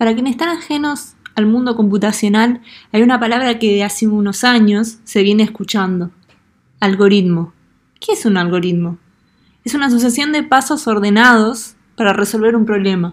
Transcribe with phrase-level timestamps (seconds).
[0.00, 4.96] Para quienes están ajenos al mundo computacional, hay una palabra que de hace unos años
[5.04, 6.10] se viene escuchando.
[6.80, 7.52] Algoritmo.
[8.00, 8.96] ¿Qué es un algoritmo?
[9.62, 13.12] Es una asociación de pasos ordenados para resolver un problema.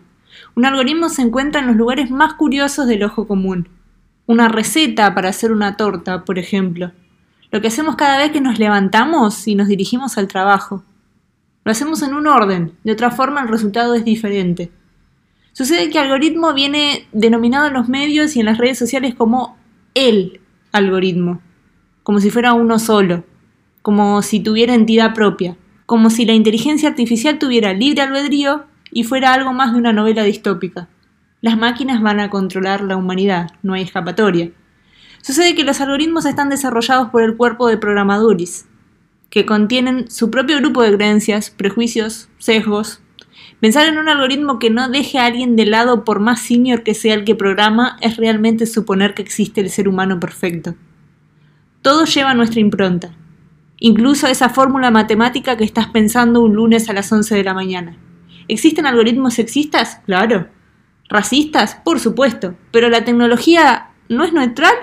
[0.56, 3.68] Un algoritmo se encuentra en los lugares más curiosos del ojo común.
[4.26, 6.94] Una receta para hacer una torta, por ejemplo.
[7.52, 10.86] Lo que hacemos cada vez que nos levantamos y nos dirigimos al trabajo.
[11.66, 14.72] Lo hacemos en un orden, de otra forma el resultado es diferente.
[15.58, 19.58] Sucede que algoritmo viene denominado en los medios y en las redes sociales como
[19.96, 20.40] el
[20.72, 21.42] algoritmo,
[22.04, 23.24] como si fuera uno solo,
[23.82, 25.58] como si tuviera entidad propia,
[25.88, 30.22] como si la inteligencia artificial tuviera libre albedrío y fuera algo más de una novela
[30.22, 30.90] distópica.
[31.42, 34.52] Las máquinas van a controlar la humanidad, no hay escapatoria.
[35.24, 38.68] Sucede que los algoritmos están desarrollados por el cuerpo de programadores,
[39.32, 43.02] que contienen su propio grupo de creencias, prejuicios, sesgos,
[43.60, 46.94] Pensar en un algoritmo que no deje a alguien de lado por más senior que
[46.94, 50.76] sea el que programa es realmente suponer que existe el ser humano perfecto.
[51.82, 53.16] Todo lleva nuestra impronta,
[53.80, 57.98] incluso esa fórmula matemática que estás pensando un lunes a las 11 de la mañana.
[58.48, 60.02] ¿Existen algoritmos sexistas?
[60.06, 60.50] Claro.
[61.10, 61.76] ¿Racistas?
[61.84, 62.56] Por supuesto.
[62.72, 64.76] ¿Pero la tecnología no es neutral?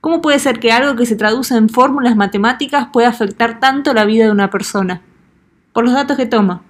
[0.00, 4.04] ¿Cómo puede ser que algo que se traduce en fórmulas matemáticas pueda afectar tanto la
[4.04, 5.00] vida de una persona?
[5.72, 6.62] Por los datos que toma.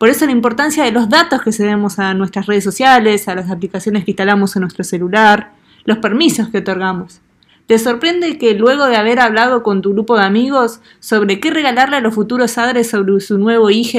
[0.00, 3.50] Por eso la importancia de los datos que cedemos a nuestras redes sociales, a las
[3.50, 5.52] aplicaciones que instalamos en nuestro celular,
[5.84, 7.20] los permisos que otorgamos.
[7.66, 11.96] ¿Te sorprende que luego de haber hablado con tu grupo de amigos sobre qué regalarle
[11.96, 13.98] a los futuros padres sobre su nuevo hijo,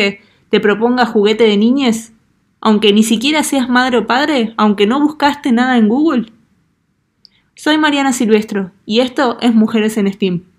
[0.50, 2.14] te proponga juguete de niñez?
[2.62, 6.34] Aunque ni siquiera seas madre o padre, aunque no buscaste nada en Google.
[7.54, 10.51] Soy Mariana Silvestro y esto es Mujeres en Steam.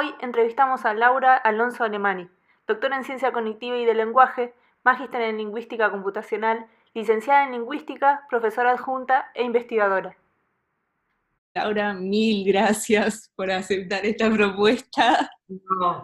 [0.00, 2.26] Hoy entrevistamos a Laura Alonso Alemani,
[2.66, 8.70] doctora en Ciencia Cognitiva y del Lenguaje, magíster en Lingüística Computacional, licenciada en Lingüística, profesora
[8.70, 10.16] adjunta e investigadora.
[11.52, 15.30] Laura, mil gracias por aceptar esta propuesta.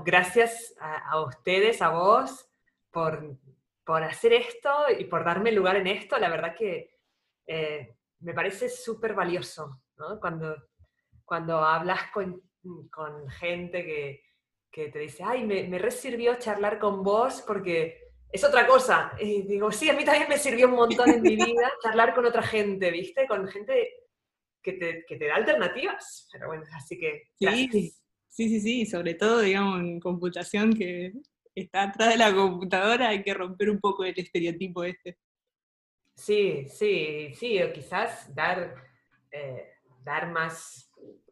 [0.04, 2.50] gracias a, ustedes, a vos,
[2.90, 3.38] por,
[4.04, 4.68] hacer esto
[4.98, 6.18] y por darme lugar en esto.
[6.18, 6.98] La verdad que
[7.46, 9.80] eh, me parece súper valioso
[10.20, 10.54] cuando,
[11.24, 12.45] cuando hablas con
[12.90, 14.22] con gente que,
[14.70, 19.12] te dice, ay, me, me sirvió charlar con vos porque es otra cosa.
[19.20, 22.26] Y digo, sí, a mí también me sirvió un montón en mi vida charlar con
[22.26, 23.26] otra gente, ¿viste?
[23.26, 24.06] Con gente
[24.62, 26.28] que te, da alternativas.
[26.32, 27.30] Pero bueno, así que...
[27.38, 27.68] Sí,
[28.28, 31.12] sí, sí, sí, sobre todo, digamos, en computación que
[31.54, 35.18] está atrás de la computadora, hay que romper un poco el estereotipo este.
[36.14, 38.74] Sí, sí, sí, o quizás dar,
[39.30, 40.85] eh, dar más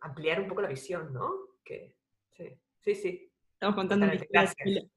[0.04, 1.32] ampliar un poco la visión, ¿no?
[1.64, 1.96] Que,
[2.32, 3.32] sí, sí, sí.
[3.54, 4.88] Estamos contando Gracias.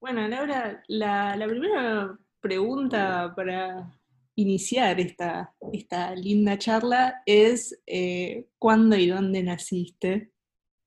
[0.00, 3.90] Bueno, Laura, la, primera pregunta para
[4.36, 10.30] iniciar esta, esta linda charla es eh, ¿cuándo y dónde naciste?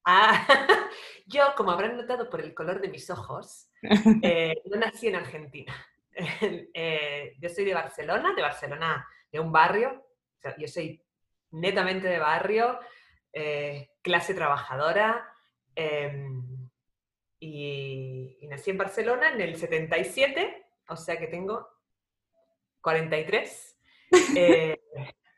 [0.06, 0.48] Ah,
[1.26, 3.70] yo, como habrán notado por el color de mis ojos,
[4.24, 5.74] eh, no nací en Argentina.
[6.74, 10.08] Eh, yo soy de Barcelona, de Barcelona, de un barrio.
[10.58, 11.02] yo soy
[11.52, 12.80] netamente de barrio,
[13.34, 15.28] eh, clase trabajadora,
[15.76, 16.70] em,
[17.40, 21.68] y, nací en Barcelona en el 77, o sea que tengo
[22.82, 23.68] 43.
[24.36, 24.78] Eh,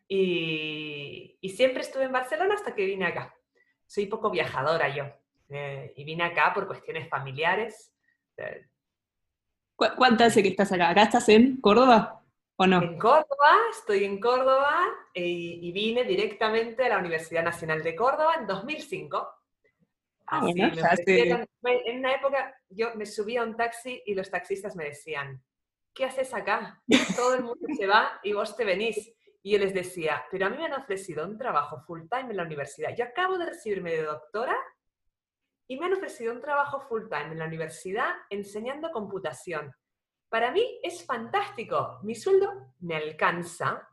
[0.07, 3.35] y, y, siempre estuve en Barcelona hasta que vine acá.
[3.85, 5.05] Soy poco viajadora yo.
[5.49, 7.93] Eh, y vine acá por cuestiones familiares.
[9.75, 10.89] ¿Cuánto hace que estás acá?
[10.89, 12.22] ¿Acá estás en Córdoba
[12.57, 12.81] o no?
[12.81, 18.47] En Córdoba, estoy en Córdoba y, vine directamente a la Universidad Nacional de Córdoba en
[18.47, 19.27] 2005.
[20.27, 25.43] Ah, en una época yo me subía a un taxi y los taxistas me decían,
[25.93, 26.81] ¿qué haces acá?
[27.15, 29.13] Todo el mundo se va y vos te venís.
[29.45, 32.37] Y yo les decía, pero a mí me han ofrecido un trabajo full time en
[32.37, 32.95] la universidad.
[32.95, 34.55] Yo acabo de recibirme de doctora
[35.67, 39.75] y me han ofrecido un trabajo full time en la universidad enseñando computación.
[40.33, 41.99] Para mí es fantástico.
[42.01, 43.87] Mi sueldo me alcanza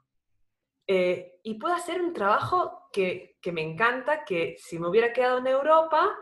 [0.86, 5.40] eh, y puedo hacer un trabajo que, que me encanta, que si me hubiera quedado
[5.40, 6.16] en Europa,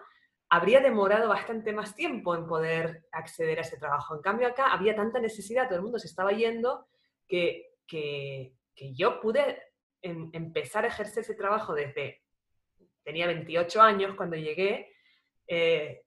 [0.48, 4.16] habría demorado bastante más tiempo en poder acceder a ese trabajo.
[4.16, 6.88] En cambio, acá había tanta necesidad, todo el mundo se estaba yendo,
[7.28, 8.56] que, que,
[8.96, 9.62] yo pude
[10.02, 12.24] em, empezar a ejercer ese trabajo desde,
[13.04, 14.96] tenía 28 años cuando llegué,
[15.46, 16.02] eh,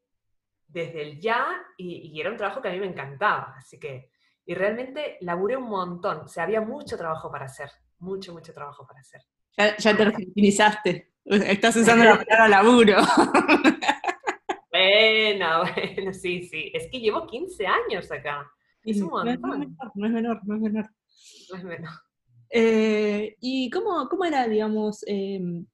[0.72, 1.48] desde el ya,
[1.78, 3.56] y, era un trabajo que a mí me encantaba.
[3.58, 4.12] Así que,
[4.46, 7.70] y realmente laburé un montón, o sea, había mucho trabajo para hacer,
[8.00, 9.22] mucho, mucho trabajo para hacer.
[9.58, 12.98] Ya, ya te argentinizaste, estás usando la palabra laburo.
[14.72, 15.64] Bueno,
[15.96, 16.72] bueno, sí, sí.
[16.74, 18.50] Es que llevo 15 años acá.
[18.84, 19.76] Es un montón.
[19.96, 20.90] No es menor, no es menor.
[21.52, 21.92] No es menor.
[22.50, 25.66] Eh, ¿Y cómo, cómo, era, digamos, em,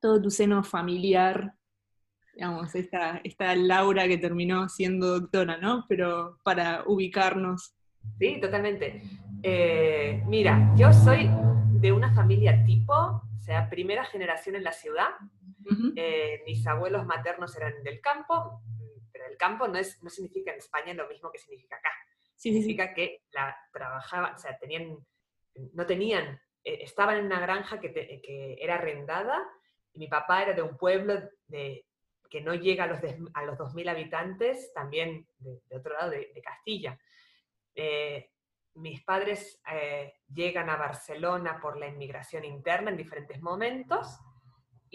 [0.00, 1.54] todo tu seno familiar?
[2.34, 5.84] Digamos, esta, esta Laura que terminó siendo doctora, ¿no?
[5.88, 7.74] Pero para ubicarnos.
[8.18, 9.02] Sí, totalmente.
[9.42, 11.28] Eh, mira, yo soy
[11.80, 15.08] de una familia tipo, o sea, primera generación en la ciudad,
[15.96, 18.62] eh, mis abuelos maternos eran del campo,
[19.12, 21.90] pero el campo no, es, no significa en España lo mismo que significa acá.
[22.36, 24.96] significa que la trabajaban, o sea, tenían,
[25.74, 29.42] no tenían, eh, estaban en una granja que, que, era arrendada
[29.92, 31.84] y mi papá era de un pueblo de,
[32.32, 32.98] que no llega a los,
[33.34, 36.98] a los 2.000 habitantes, también de, otro lado de, Castilla.
[37.74, 38.30] Eh,
[38.76, 39.60] mis padres
[40.32, 44.18] llegan a Barcelona por la inmigración interna en diferentes momentos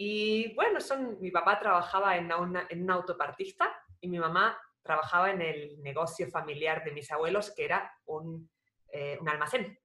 [0.00, 5.42] y bueno, son, mi papá trabajaba en una, en autopartista y mi mamá trabajaba en
[5.42, 8.48] el negocio familiar de mis abuelos, que era un,
[8.92, 9.76] eh, un almacén.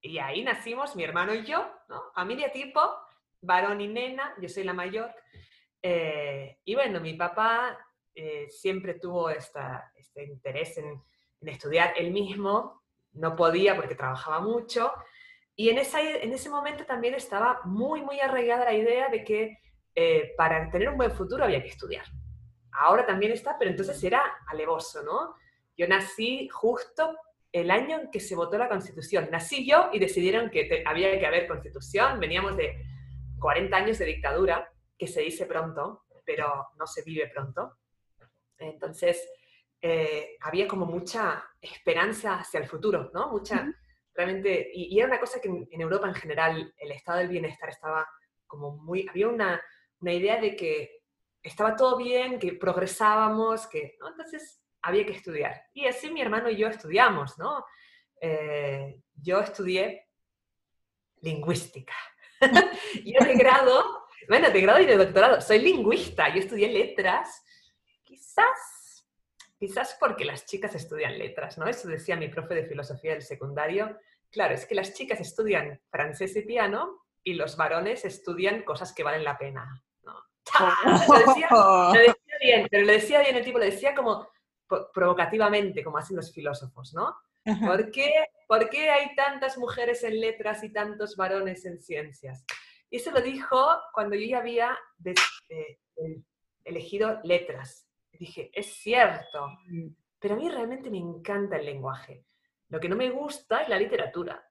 [0.00, 2.12] Y ahí nacimos mi hermano y yo, ¿no?
[2.14, 2.80] familia tipo,
[3.40, 5.12] varón y nena, yo soy la mayor.
[5.82, 7.78] Eh, y bueno, mi papá
[8.14, 11.02] eh, siempre tuvo esta, este interés en,
[11.40, 12.82] en, estudiar él mismo,
[13.12, 14.92] no podía porque trabajaba mucho,
[15.60, 19.58] y en, esa, en ese momento también estaba muy, muy arraigada la idea de que
[19.94, 22.06] eh, para tener un buen futuro había que estudiar.
[22.72, 25.34] Ahora también está, pero entonces era alevoso, ¿no?
[25.76, 27.14] Yo nací justo
[27.52, 29.28] el año en que se votó la Constitución.
[29.30, 32.20] Nací yo y decidieron que había que haber Constitución.
[32.20, 32.82] Veníamos de
[33.38, 37.78] 40 años de dictadura, que se dice pronto, pero no se vive pronto.
[38.58, 39.26] Entonces,
[39.80, 43.30] eh, había como mucha esperanza hacia el futuro, ¿no?
[43.30, 43.66] Mucha,
[44.12, 48.06] realmente, y, era una cosa que en, Europa en general el estado del bienestar estaba
[48.46, 49.58] como muy, había una,
[50.00, 51.00] una idea de que
[51.42, 54.08] estaba todo bien, que progresábamos, que, ¿no?
[54.08, 55.62] Entonces había que estudiar.
[55.72, 57.64] Y así mi hermano y yo estudiamos, ¿no?
[58.20, 60.10] Eh, yo estudié
[61.22, 61.94] lingüística.
[63.02, 63.99] yo de grado,
[64.30, 67.44] bueno, de grado y de doctorado, soy lingüista, yo estudié letras,
[68.02, 68.80] quizás
[69.60, 71.66] Quizás porque las chicas estudian letras, ¿no?
[71.66, 73.98] Eso decía mi profe de filosofía del secundario.
[74.30, 79.02] Claro, es que las chicas estudian francés y piano y los varones estudian cosas que
[79.02, 80.14] valen la pena, ¿no?
[81.08, 81.48] Lo decía,
[82.40, 84.30] bien, pero le decía bien el tipo, le decía como
[84.94, 87.14] provocativamente, como hacen los filósofos, ¿no?
[87.44, 88.10] ¿Por qué,
[88.48, 92.46] ¿Por qué hay tantas mujeres en letras y tantos varones en ciencias?
[92.90, 93.56] Y eso lo dijo
[93.94, 95.78] cuando yo ya había eh,
[96.64, 99.88] elegido letras dije, es cierto, mm.
[100.18, 102.24] pero a mí realmente me encanta el lenguaje.
[102.68, 104.46] Lo que no me gusta es la literatura.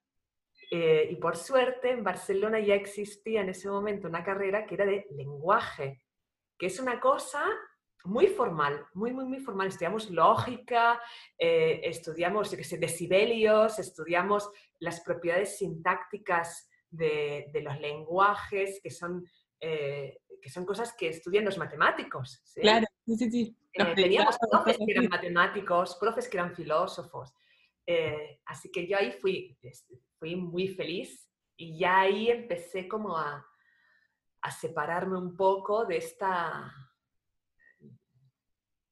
[0.72, 4.86] Eh, y por suerte en Barcelona ya existía en ese momento una carrera que era
[4.86, 6.03] de lenguaje,
[6.58, 7.43] que es una cosa
[8.03, 9.67] muy formal, muy, muy, muy formal.
[9.67, 11.01] Estudiamos lógica,
[11.38, 18.89] eh, estudiamos, yo qué sé, decibelios, estudiamos las propiedades sintácticas de, de los lenguajes, que
[18.89, 19.25] son
[19.62, 22.41] eh, que son cosas que estudian los matemáticos.
[22.55, 23.58] Claro, sí, sí, sí.
[23.74, 27.34] Eh, teníamos profes que eran matemáticos, profes que eran filósofos.
[27.86, 29.58] Eh, así que yo ahí fui,
[30.17, 33.46] fui muy feliz y ya ahí empecé como a,
[34.41, 36.74] a separarme un poco de esta,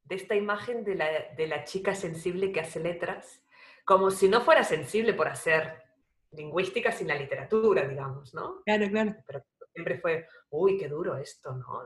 [0.03, 3.41] de esta imagen de la, de la, chica sensible que hace letras,
[3.85, 5.86] como si no fuera sensible por hacer
[6.31, 8.61] lingüística sin la literatura, digamos, ¿no?
[8.65, 9.15] Claro, claro.
[9.25, 9.43] Pero
[9.73, 11.83] siempre fue, uy, qué duro esto, ¿no?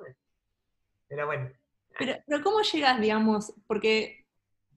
[1.08, 1.52] Pero bueno.
[1.98, 3.54] Pero, pero ¿cómo llegas, digamos?
[3.68, 4.26] Porque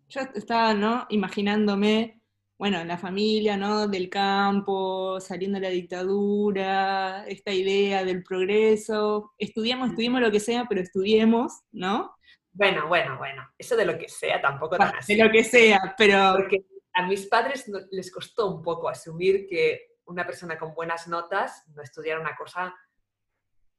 [0.08, 1.06] yo estaba, ¿no?
[1.10, 2.20] Imaginándome,
[2.58, 3.88] bueno, la familia, ¿no?
[3.88, 10.66] Del campo, saliendo de la dictadura, esta idea del progreso, estudiamos, estudiemos lo que sea,
[10.68, 12.14] pero estudiemos, ¿no?
[12.52, 15.16] Bueno, bueno, bueno, eso de lo que sea tampoco tan así.
[15.16, 16.34] De lo que sea, pero...
[16.36, 21.66] Porque a mis padres les costó un poco asumir que una persona con buenas notas
[21.74, 22.74] no estudiara una cosa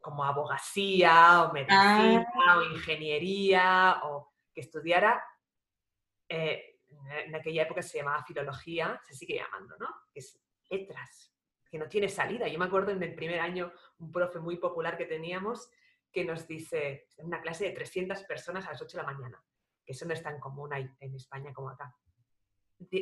[0.02, 2.58] como abogacía o medicina ah.
[2.58, 5.24] o ingeniería o que estudiara,
[6.30, 6.80] eh,
[7.26, 9.88] en aquella época se llamaba filología, se sigue llamando, ¿no?
[10.14, 11.34] Que es letras,
[11.70, 12.48] que no tiene salida.
[12.48, 15.70] Yo me acuerdo en el primer año un profe muy popular que teníamos
[16.12, 19.44] que nos dice, en una clase de 300 personas a las 8 de la mañana,
[19.86, 21.94] que eso no es tan común en España como acá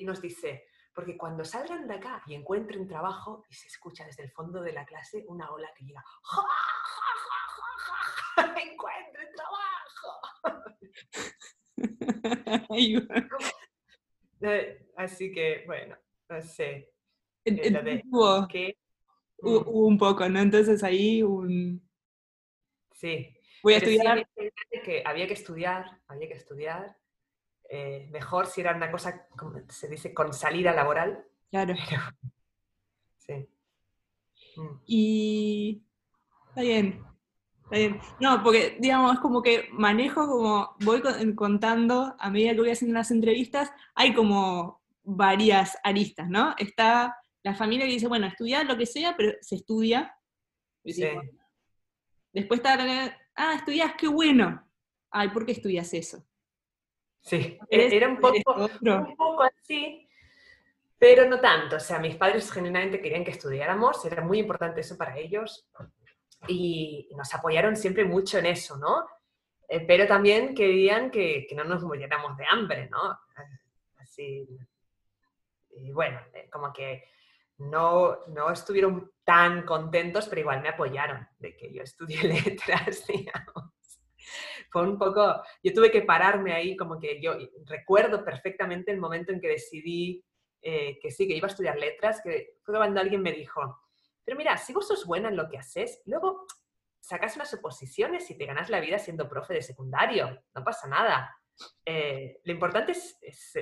[0.04, 4.32] nos dice, porque cuando salgan de acá y encuentren trabajo y se escucha desde el
[4.32, 6.46] fondo de la clase una ola que llega, ¡Ja,
[8.62, 10.22] encuentren trabajo!
[14.46, 15.96] Eh, así que, bueno,
[16.28, 16.92] no sé.
[18.12, 18.46] hubo,
[19.88, 20.42] un poco, ¿no?
[20.42, 21.82] Entonces ahí un...
[22.92, 23.34] Sí.
[23.64, 24.28] Voy a estudiar.
[24.84, 26.94] que había que estudiar, había que estudiar
[27.76, 31.26] eh, mejor si era una cosa, como se dice, con salida laboral.
[31.50, 31.74] Claro.
[33.18, 33.50] sí.
[34.56, 34.80] Mm.
[34.86, 35.84] Y
[36.50, 37.04] está bien,
[37.64, 38.00] está bien.
[38.20, 41.02] No, porque digamos, es como que manejo como, voy
[41.34, 46.54] contando a medida que voy haciendo las entrevistas, hay como varias aristas, ¿no?
[46.60, 50.16] Está la familia que dice, bueno, estudiar lo que sea, pero se estudia.
[50.86, 51.08] Sí.
[52.32, 52.78] Después está,
[53.36, 54.64] ah, estudias, qué bueno.
[55.10, 56.24] Ay, ¿por qué estudias eso?
[57.24, 60.08] Sí, e-, era un poco, un poco así,
[60.98, 61.78] pero no tanto.
[61.78, 65.68] O sea, mis padres genuinamente querían que estudiáramos, era muy importante eso para ellos
[66.48, 69.08] y nos apoyaron siempre mucho en eso, ¿no?
[69.70, 73.18] Eh, pero también querían que, que, no nos muriéramos de hambre, ¿no?
[73.98, 74.46] Así.
[75.70, 77.06] Y bueno, eh, como que
[77.60, 83.74] no, no estuvieron tan contentos, pero igual me apoyaron de que yo estudié letras, digamos
[84.74, 89.32] fue un poco, yo tuve que pararme ahí, como que yo recuerdo perfectamente el momento
[89.32, 90.26] en que decidí
[90.64, 93.62] eh, que sí, que iba a estudiar letras, que fue cuando alguien me dijo,
[94.26, 96.48] pero mira, si vos sos buena en lo que haces, luego
[97.00, 101.38] sacas unas oposiciones y te ganas la vida siendo profe de secundario, no pasa nada.
[101.86, 103.16] Eh, lo importante es,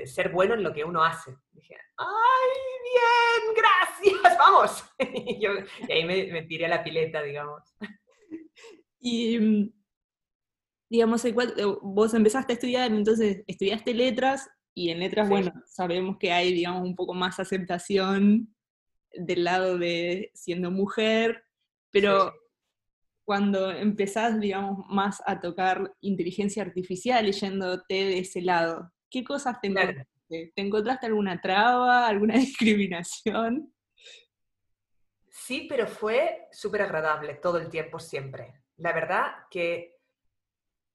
[0.05, 1.35] ser bueno en lo que uno hace.
[1.51, 2.49] dije, ¡ay,
[2.93, 3.55] bien!
[3.57, 4.37] ¡Gracias!
[4.39, 4.85] ¡Vamos!
[4.99, 5.45] y,
[5.91, 7.75] ahí me, me, tiré a la pileta, digamos.
[9.01, 9.73] Y
[10.91, 11.25] digamos,
[11.81, 16.83] vos empezaste a estudiar, entonces estudiaste letras, y en letras, bueno, sabemos que hay, digamos,
[16.83, 18.53] un poco más aceptación
[19.13, 21.45] del lado de siendo mujer,
[21.91, 22.33] pero
[23.23, 29.67] cuando empezás, digamos, más a tocar inteligencia artificial yéndote de ese lado, ¿qué cosas te
[29.67, 30.07] encontraste?
[30.27, 33.73] ¿Te encontraste alguna traba, alguna discriminación?
[35.29, 38.53] Sí, pero fue súper agradable todo el tiempo, siempre.
[38.77, 39.90] La verdad que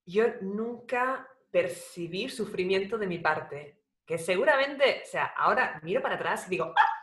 [0.06, 6.46] yo nunca percibí sufrimiento de mi parte, que seguramente, o sea, ahora miro para atrás
[6.46, 6.96] y digo, ¡Ah!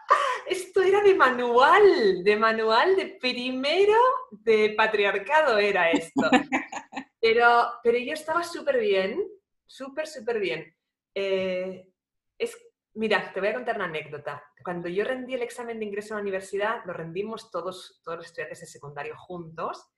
[0.47, 3.97] esto era de manual, de manual de primero
[4.31, 6.29] de patriarcado era esto.
[7.19, 9.17] Pero, pero yo estaba súper bien,
[9.65, 10.75] súper, súper bien.
[11.15, 11.87] Eh,
[12.37, 12.57] es,
[12.95, 14.43] mira, te voy a contar una anécdota.
[14.61, 18.25] Cuando yo rendí el examen de ingreso a la universidad, lo rendimos todos, todos los
[18.25, 19.89] estudiantes de secundario juntos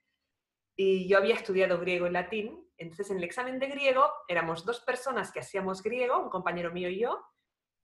[0.75, 4.79] y yo había estudiado griego y latín, entonces en el examen de griego éramos dos
[4.81, 7.25] personas que hacíamos griego, un compañero mío y yo,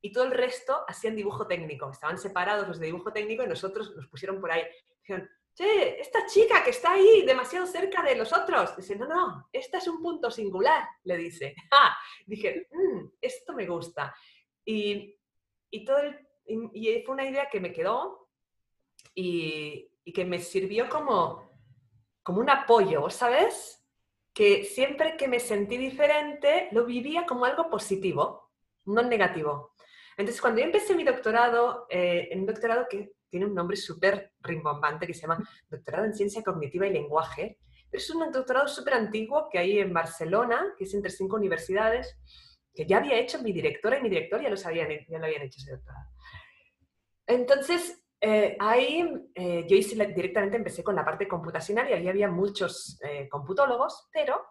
[0.01, 1.89] y todo el resto hacían dibujo técnico.
[1.91, 4.63] Estaban separados los de dibujo técnico y nosotros nos pusieron por ahí.
[5.01, 8.75] Dijeron, che, esta chica que está ahí demasiado cerca de los otros.
[8.75, 11.55] Dice, no, no, esta es un punto singular, le dice.
[11.71, 11.95] Ah,
[12.25, 14.15] dije, mm, esto me gusta.
[14.65, 15.17] Y,
[15.69, 15.99] y, todo
[16.45, 18.29] y, fue una idea que me quedó
[19.13, 21.51] y, y que me sirvió como
[22.23, 23.80] como un apoyo, ¿sabes?
[24.33, 28.49] Que siempre que me sentí diferente, lo vivía como algo positivo,
[28.85, 29.73] no negativo.
[30.17, 34.33] Entonces, cuando yo empecé mi doctorado, eh, en un doctorado que tiene un nombre súper
[34.41, 37.57] rimbombante, que se llama Doctorado en Ciencia Cognitiva y Lenguaje,
[37.91, 42.17] es un doctorado súper antiguo que hay en Barcelona, que es entre cinco universidades,
[42.73, 45.41] que ya había hecho mi directora y mi director ya lo, sabían, ya lo habían
[45.41, 46.05] hecho ese doctorado.
[47.27, 52.29] Entonces, eh, ahí eh, yo hice directamente empecé con la parte computacional y ahí había
[52.29, 54.45] muchos eh, computólogos, pero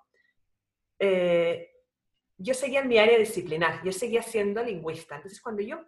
[2.36, 5.16] yo seguía en mi área disciplinar, yo seguía siendo lingüista.
[5.16, 5.78] Entonces, cuando yo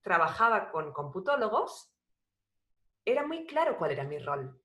[0.00, 1.92] trabajaba con computólogos,
[3.04, 4.60] era muy claro cuál era mi rol.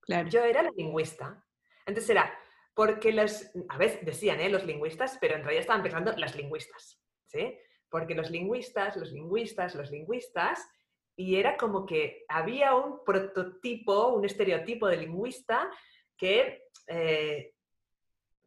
[0.00, 0.28] Claro.
[0.28, 1.46] Yo era la lingüista.
[1.86, 2.38] Entonces era,
[2.74, 4.50] porque los, a veces decían ¿eh?
[4.50, 7.58] los lingüistas, pero en realidad estaban pensando las lingüistas, ¿sí?
[7.88, 10.68] Porque los lingüistas, los lingüistas, los lingüistas,
[11.16, 15.70] y era como que había un prototipo, un estereotipo de lingüista
[16.16, 17.54] que eh,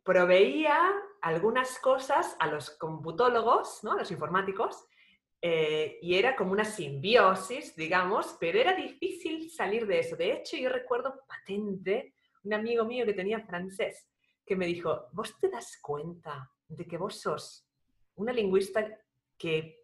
[0.04, 3.94] proveía algunas cosas a los computólogos, ¿no?
[3.94, 4.86] a los informáticos,
[5.42, 10.16] eh, y era como una simbiosis, digamos, pero era difícil salir de eso.
[10.16, 14.10] De hecho, yo recuerdo patente un amigo mío que tenía francés
[14.46, 17.68] que me dijo, ¿vos te das cuenta de que vos sos
[18.16, 18.88] una lingüista
[19.38, 19.84] que,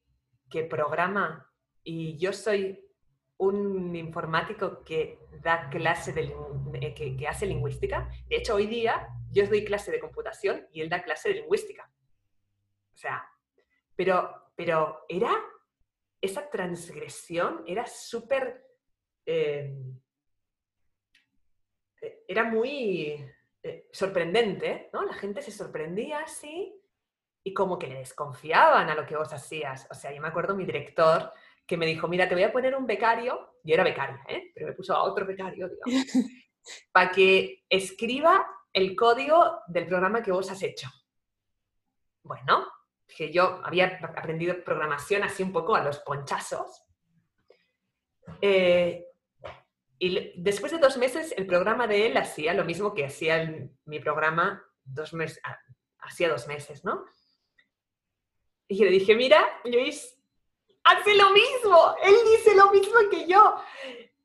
[0.49, 1.50] que programa
[1.83, 2.79] y yo soy
[3.37, 8.07] un informático que da clase de, que, que, hace lingüística.
[8.27, 11.91] De hecho, hoy día yo doy clase de computación y él da clase de lingüística.
[12.93, 13.27] O sea,
[13.95, 15.31] pero, pero era,
[16.21, 18.63] esa transgresión era súper,
[19.25, 19.75] eh,
[22.27, 23.25] era muy
[23.63, 25.03] eh, sorprendente, ¿no?
[25.03, 26.79] La gente se sorprendía así
[27.43, 29.87] y como que le desconfiaban a lo que vos hacías.
[29.89, 31.31] O sea, yo me acuerdo mi director
[31.65, 34.51] que me dijo, mira, te voy a poner un becario, yo era becaria, ¿eh?
[34.53, 36.05] pero me puso a otro becario, digamos,
[36.91, 40.89] para que escriba el código del programa que vos has hecho.
[42.23, 42.67] Bueno,
[43.07, 46.83] que yo había aprendido programación así un poco a los ponchazos.
[48.41, 49.05] Eh,
[49.99, 53.99] y después de dos meses, el programa de él hacía lo mismo que hacía mi
[53.99, 55.59] programa dos meses, ah,
[55.99, 57.05] hacía dos meses, ¿no?
[58.67, 60.20] Y le dije, mira, Luis,
[60.83, 63.55] hace lo mismo, él dice lo mismo que yo.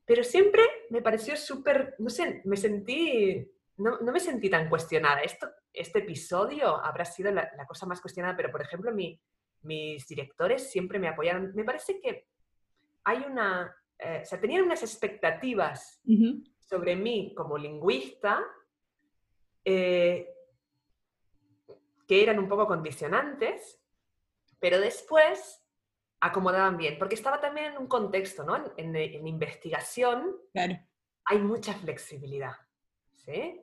[0.05, 5.21] Pero siempre me pareció súper, no sé, me sentí, no, no, me sentí tan cuestionada.
[5.21, 9.21] Esto, este episodio habrá sido la, la cosa más cuestionada, pero por ejemplo, mi,
[9.63, 11.53] mis directores siempre me apoyaron.
[11.55, 12.27] Me parece que
[13.05, 16.53] hay una, eh, o sea, tenían unas expectativas uh -huh.
[16.61, 18.45] sobre mí como lingüista
[19.65, 20.29] eh,
[22.07, 23.81] que eran un poco condicionantes,
[24.61, 25.66] pero después
[26.21, 28.57] acomodaban bien, porque estaba también en un contexto, ¿no?
[28.57, 30.79] En, en, en investigación claro.
[31.25, 32.57] hay mucha flexibilidad,
[33.15, 33.63] ¿sí?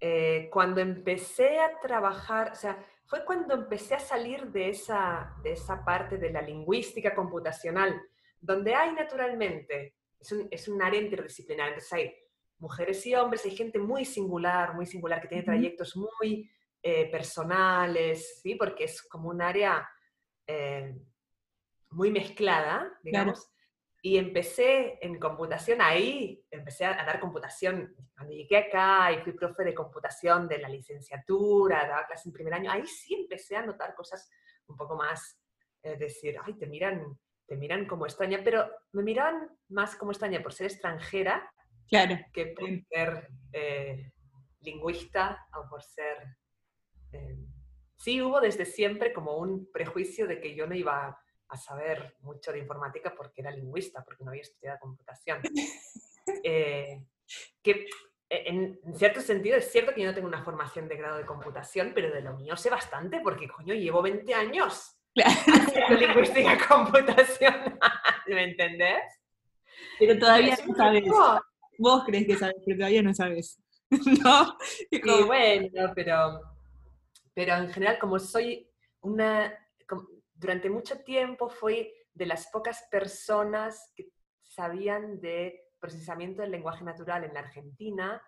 [0.00, 5.52] Eh, cuando empecé a trabajar, o sea, fue cuando empecé a salir de esa, de
[5.52, 8.00] esa parte de la lingüística computacional,
[8.40, 12.14] donde hay naturalmente, es un, es un área interdisciplinar, entonces hay
[12.58, 16.50] mujeres y hombres, hay gente muy singular, muy singular, que tiene trayectos muy
[16.82, 18.54] eh, personales, ¿sí?
[18.54, 19.86] Porque es como un área
[20.46, 20.94] eh,
[21.90, 23.40] muy mezclada, digamos.
[23.40, 23.54] Claro.
[24.02, 29.62] Y empecé en computación ahí, empecé a dar computación cuando llegué acá y fui profe
[29.62, 33.94] de computación de la licenciatura, daba clase en primer año, ahí sí empecé a notar
[33.94, 34.30] cosas
[34.68, 35.38] un poco más,
[35.82, 40.42] es decir, ay, te miran, te miran como extraña, pero me miran más como extraña
[40.42, 41.52] por ser extranjera
[41.86, 42.18] claro.
[42.32, 44.12] que por ser eh,
[44.60, 46.36] lingüista o por ser...
[47.12, 47.36] Eh,
[47.98, 51.19] sí hubo desde siempre como un prejuicio de que yo no iba a
[51.56, 55.40] saber mucho de informática porque era lingüista, porque no había estudiado computación.
[56.44, 57.02] Eh,
[57.60, 57.86] que
[58.30, 61.92] en, cierto sentido es cierto que yo no tengo una formación de grado de computación,
[61.94, 67.78] pero de lo mío sé bastante porque, coño, llevo 20 años haciendo lingüística computacional,
[68.28, 69.02] ¿me entendés?
[69.98, 71.04] Pero todavía no sabes.
[71.78, 73.60] Vos crees que sabes, pero todavía no sabes.
[73.90, 74.56] ¿No?
[74.90, 76.40] Y bueno, pero,
[77.34, 79.52] pero en general, como soy una
[80.40, 84.10] durante mucho tiempo fui de las pocas personas que
[84.42, 88.22] sabían de procesamiento del lenguaje natural en la Argentina,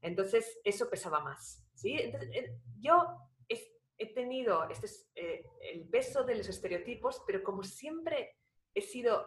[0.00, 1.68] entonces eso pesaba más.
[1.74, 1.96] ¿sí?
[1.98, 3.04] Entonces, eh, yo
[3.98, 8.36] he tenido este, eh, el peso de los estereotipos, pero como siempre
[8.74, 9.26] he sido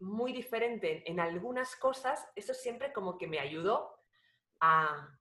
[0.00, 3.94] muy diferente en algunas cosas, eso siempre como que me ayudó
[4.60, 5.16] a,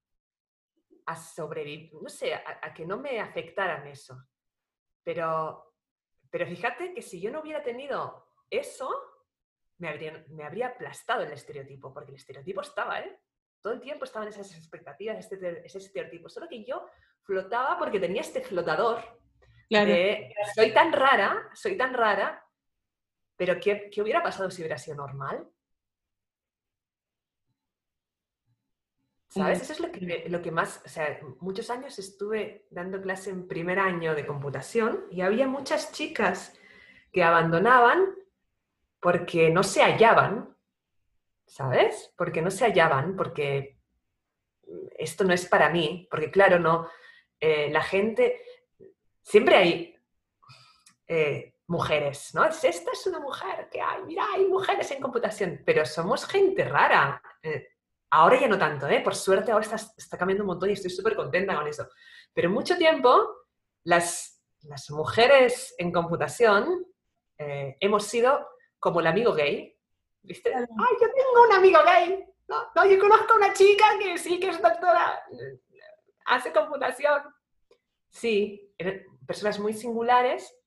[1.36, 4.16] sobrevivir, no sé, a, a que no me afectaran eso.
[5.04, 5.69] Pero
[6.30, 8.90] pero fíjate que si yo no hubiera tenido eso,
[9.78, 13.20] me habría, me habría aplastado el estereotipo, porque el estereotipo estaba, ¿eh?
[13.62, 16.30] Todo el tiempo estaban esas expectativas, este, ese estereotipo.
[16.30, 16.86] Solo que yo
[17.24, 19.20] flotaba porque tenía este flotador
[19.68, 19.90] claro.
[19.90, 22.46] de soy tan rara, soy tan rara,
[23.36, 25.48] pero ¿qué, ¿qué hubiera pasado si hubiera sido normal?
[29.40, 29.62] ¿Sabes?
[29.62, 33.48] Eso es lo que, lo que más, o sea, muchos años estuve dando clase en
[33.48, 36.54] primer año de computación y había muchas chicas
[37.12, 38.16] que abandonaban
[39.00, 40.56] porque no se hallaban,
[41.46, 42.14] ¿sabes?
[42.18, 43.78] Porque no se hallaban, porque
[44.98, 46.90] esto no es para mí, porque claro, no,
[47.40, 48.42] eh, la gente,
[49.22, 49.96] siempre hay,
[51.08, 52.44] eh, mujeres, ¿no?
[52.46, 57.22] esta es una mujer que hay, mira, hay mujeres en computación, pero somos gente rara.
[57.44, 57.68] Eh,
[58.12, 59.02] ahora ya no tanto, ¿eh?
[59.02, 61.88] Por suerte ahora está, está cambiando un montón y estoy súper contenta con eso.
[62.34, 63.46] Pero mucho tiempo
[63.84, 66.86] las, las mujeres en computación
[67.38, 68.48] eh, hemos sido
[68.80, 69.78] como el amigo gay,
[70.22, 70.54] ¿viste?
[70.54, 70.66] ¡Ay,
[71.02, 72.26] yo tengo un amigo gay!
[72.48, 75.22] No, no, yo conozco a una chica que sí que es doctora,
[76.26, 77.22] hace computación.
[78.10, 78.74] Sí,
[79.28, 80.60] personas muy singulares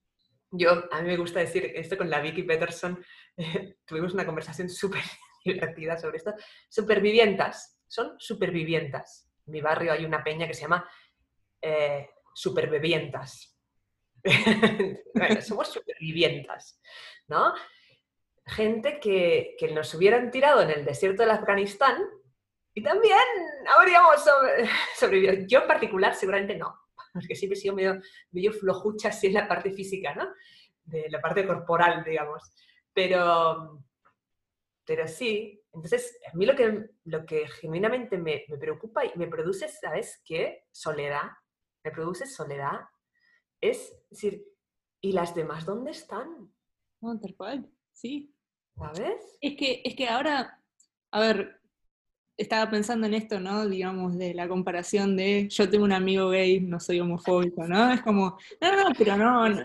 [0.52, 3.02] yo, a mí me gusta decir esto con la Vicky Peterson,
[3.86, 5.02] tuvimos una conversación súper
[5.44, 6.34] divertida sobre esto.
[6.68, 9.30] Supervivientas, son supervivientas.
[9.46, 10.88] En mi barrio hay una peña que se llama
[11.60, 13.58] eh, Supervivientas.
[15.40, 16.80] somos supervivientas,
[17.26, 17.52] ¿no?
[18.46, 21.96] Gente que, que, nos hubieran tirado en el desierto del Afganistán
[22.74, 23.18] y también
[23.76, 24.24] habríamos
[24.96, 25.46] sobrevivido.
[25.46, 26.74] Yo en particular seguramente no,
[27.12, 28.00] porque siempre he sido medio,
[28.30, 30.28] medio flojucha así en la parte física, ¿no?
[30.84, 32.42] De la parte corporal, digamos.
[32.92, 33.84] Pero,
[34.84, 39.26] pero sí, entonces a mí lo que, lo que genuinamente me, me preocupa y me
[39.26, 40.64] produce, ¿sabes qué?
[40.72, 41.30] Soledad.
[41.84, 42.80] Me produce soledad.
[43.60, 44.44] Es decir,
[45.00, 46.52] ¿y las demás dónde están?
[47.00, 48.34] No, tal cual, sí.
[48.76, 49.38] ¿Sabes?
[49.40, 50.60] Es que, es que ahora,
[51.10, 51.60] a ver,
[52.36, 53.68] estaba pensando en esto, ¿no?
[53.68, 57.92] Digamos, de la comparación de yo tengo un amigo gay, no soy homofóbico, ¿no?
[57.92, 59.64] Es como, no, no, pero no,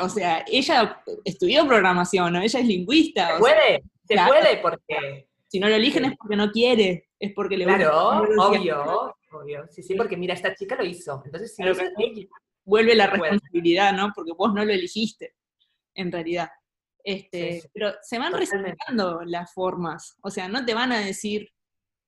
[0.00, 2.40] o sea, ella estudió programación, ¿no?
[2.40, 3.34] Ella es lingüista.
[3.34, 5.28] Se puede, se puede porque...
[5.48, 9.66] Si no lo eligen es porque no quiere, es porque le Claro, obvio, obvio.
[9.70, 11.22] Sí, sí, porque mira, esta chica lo hizo.
[11.24, 12.28] Entonces, si
[12.64, 14.12] vuelve la responsabilidad, ¿no?
[14.14, 15.34] Porque vos no lo eligiste,
[15.94, 16.50] en realidad.
[17.02, 20.16] Este, Pero se van respetando las formas.
[20.22, 21.48] O sea, no te van a decir,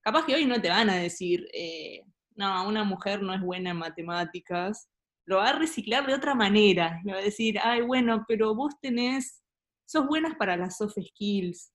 [0.01, 2.03] capaz que hoy no te van a decir, eh,
[2.35, 4.91] no, una mujer no es buena en matemáticas,
[5.25, 8.75] lo va a reciclar de otra manera, le va a decir, ay, bueno, pero vos
[8.81, 9.45] tenés,
[9.87, 11.73] sos buenas para las soft skills,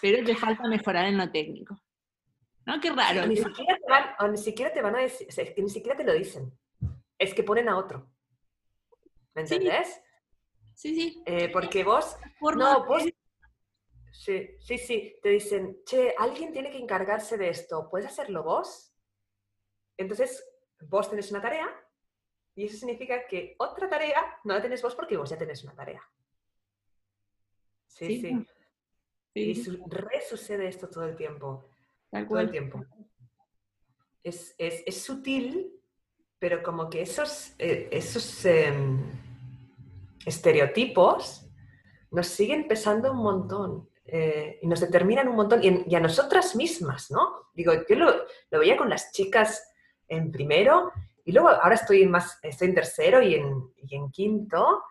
[0.00, 1.80] pero te falta mejorar en lo técnico.
[2.66, 2.80] ¿No?
[2.80, 3.26] Qué raro.
[3.26, 6.04] ni, siquiera te van, ni siquiera te van a decir, es que ni siquiera te
[6.04, 6.52] lo dicen,
[7.18, 8.10] es que ponen a otro.
[9.34, 10.00] ¿Me entendés?
[10.74, 11.22] Sí, sí.
[11.26, 13.04] Eh, porque vos, no, vos,
[14.12, 15.16] Sí, sí, sí.
[15.22, 18.94] Te dicen, che, alguien tiene que encargarse de esto, ¿puedes hacerlo vos?
[19.96, 20.44] Entonces,
[20.80, 21.68] vos tenés una tarea
[22.54, 25.74] y eso significa que otra tarea no la tenés vos porque vos ya tenés una
[25.74, 26.02] tarea.
[27.86, 28.46] Sí, sí.
[29.34, 31.64] Y resucede esto todo el tiempo.
[32.10, 32.84] todo el tiempo.
[34.22, 34.54] Es,
[35.02, 35.72] sutil,
[36.38, 38.98] pero como que esos, eh, esos em,
[40.26, 41.46] estereotipos
[42.10, 43.90] nos siguen pesando un montón.
[44.12, 47.50] Eh, y nos determinan un montón, y, a nosotras mismas, ¿no?
[47.54, 48.12] Digo, yo lo,
[48.50, 49.72] lo, veía con las chicas
[50.08, 50.90] en primero,
[51.24, 54.82] y luego ahora estoy en, más, estoy en tercero y en, y en quinto,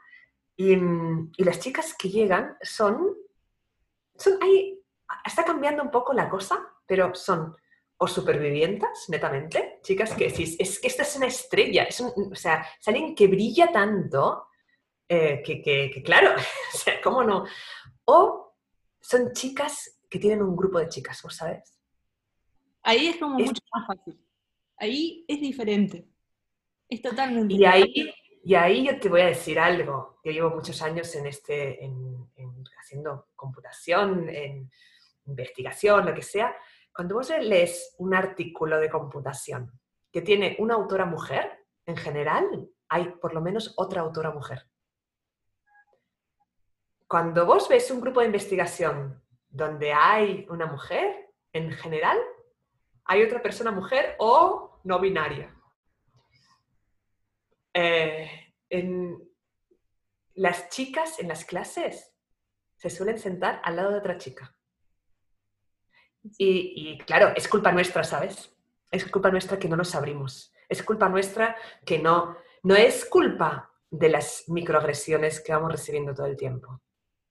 [0.55, 3.13] y, y, las chicas que llegan son,
[4.19, 4.79] son ahí,
[5.25, 7.55] está cambiando un poco la cosa, pero son
[8.01, 12.65] o supervivientes, netamente, chicas que decís, es que esta es una estrella, es o sea,
[12.79, 14.47] es alguien que brilla tanto,
[15.07, 16.31] eh, que, que, que, claro,
[16.73, 17.45] o sea, ¿cómo no?
[18.05, 18.55] O
[19.01, 21.77] son chicas que tienen un grupo de chicas, ¿vos sabes?
[22.83, 24.19] Ahí es como mucho más fácil.
[24.77, 26.07] Ahí es diferente.
[26.87, 28.13] Es totalmente y ahí
[28.49, 30.19] Y ahí yo te voy a decir algo.
[30.23, 32.27] Yo llevo muchos años en este, en,
[32.79, 34.71] haciendo computación, en
[35.27, 36.55] investigación, lo que sea.
[36.91, 39.71] Cuando vos lees un artículo de computación
[40.11, 44.65] que tiene una autora mujer, en general hay por lo menos otra autora mujer
[47.09, 52.17] cuando vos ves un grupo de investigación donde hay una mujer, en general,
[53.05, 55.58] hay otra persona mujer o no binaria.
[57.73, 58.29] Eh,
[58.69, 59.17] en
[60.35, 62.13] las chicas en las clases
[62.75, 64.55] se suelen sentar al lado de otra chica.
[66.37, 68.55] Y, y, claro, es culpa nuestra, ¿sabes?
[68.91, 70.53] Es culpa nuestra que no nos abrimos.
[70.67, 71.55] Es culpa nuestra
[71.85, 72.37] que no...
[72.63, 76.81] No es culpa de las microagresiones que vamos recibiendo todo el tiempo.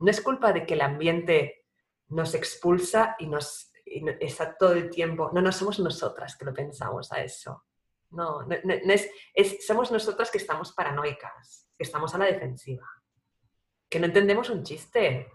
[0.01, 1.67] No es culpa de que el ambiente
[2.09, 5.31] nos expulsa y nos está todo el tiempo.
[5.33, 7.65] No, no somos nosotras que lo pensamos a eso.
[8.11, 8.57] No, no,
[9.35, 12.87] es, somos nosotras que estamos paranoicas, que estamos a la defensiva,
[13.89, 15.29] que no entendemos un chiste.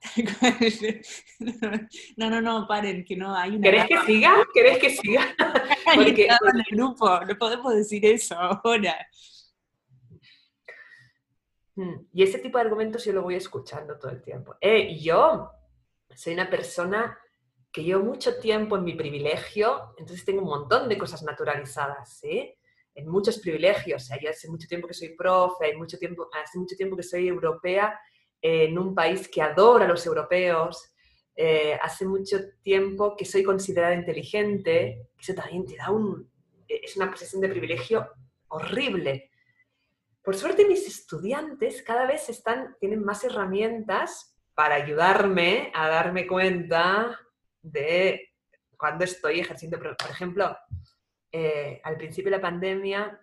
[2.16, 3.62] No, no, no, paren, que no hay una.
[3.62, 4.46] ¿Querés que siga?
[4.54, 5.34] ¿Querés que siga?
[5.94, 6.26] Porque...
[6.26, 9.06] en el grupo, no podemos decir eso ahora.
[11.74, 14.56] Mm, y ese tipo de argumentos yo lo voy escuchando todo el tiempo.
[14.60, 15.50] Eh, yo
[16.14, 17.18] soy una persona
[17.76, 22.54] que llevo mucho tiempo en mi privilegio, entonces tengo un montón de cosas naturalizadas, ¿sí?
[22.94, 24.02] en muchos privilegios.
[24.02, 26.96] O sea, yo hace mucho tiempo que soy profe, hay mucho tiempo, hace mucho tiempo
[26.96, 28.00] que soy europea
[28.40, 30.90] en un país que adora a los europeos.
[31.36, 36.30] Eh, hace mucho tiempo que soy considerada inteligente, eso también te da un,
[36.66, 38.08] es una posición de privilegio
[38.48, 39.32] horrible.
[40.22, 47.20] Por suerte mis estudiantes cada vez están, tienen más herramientas para ayudarme a darme cuenta
[47.66, 48.32] de
[48.76, 50.56] cuando estoy ejerciendo, por ejemplo,
[51.32, 53.20] eh, al principio de la pandemia,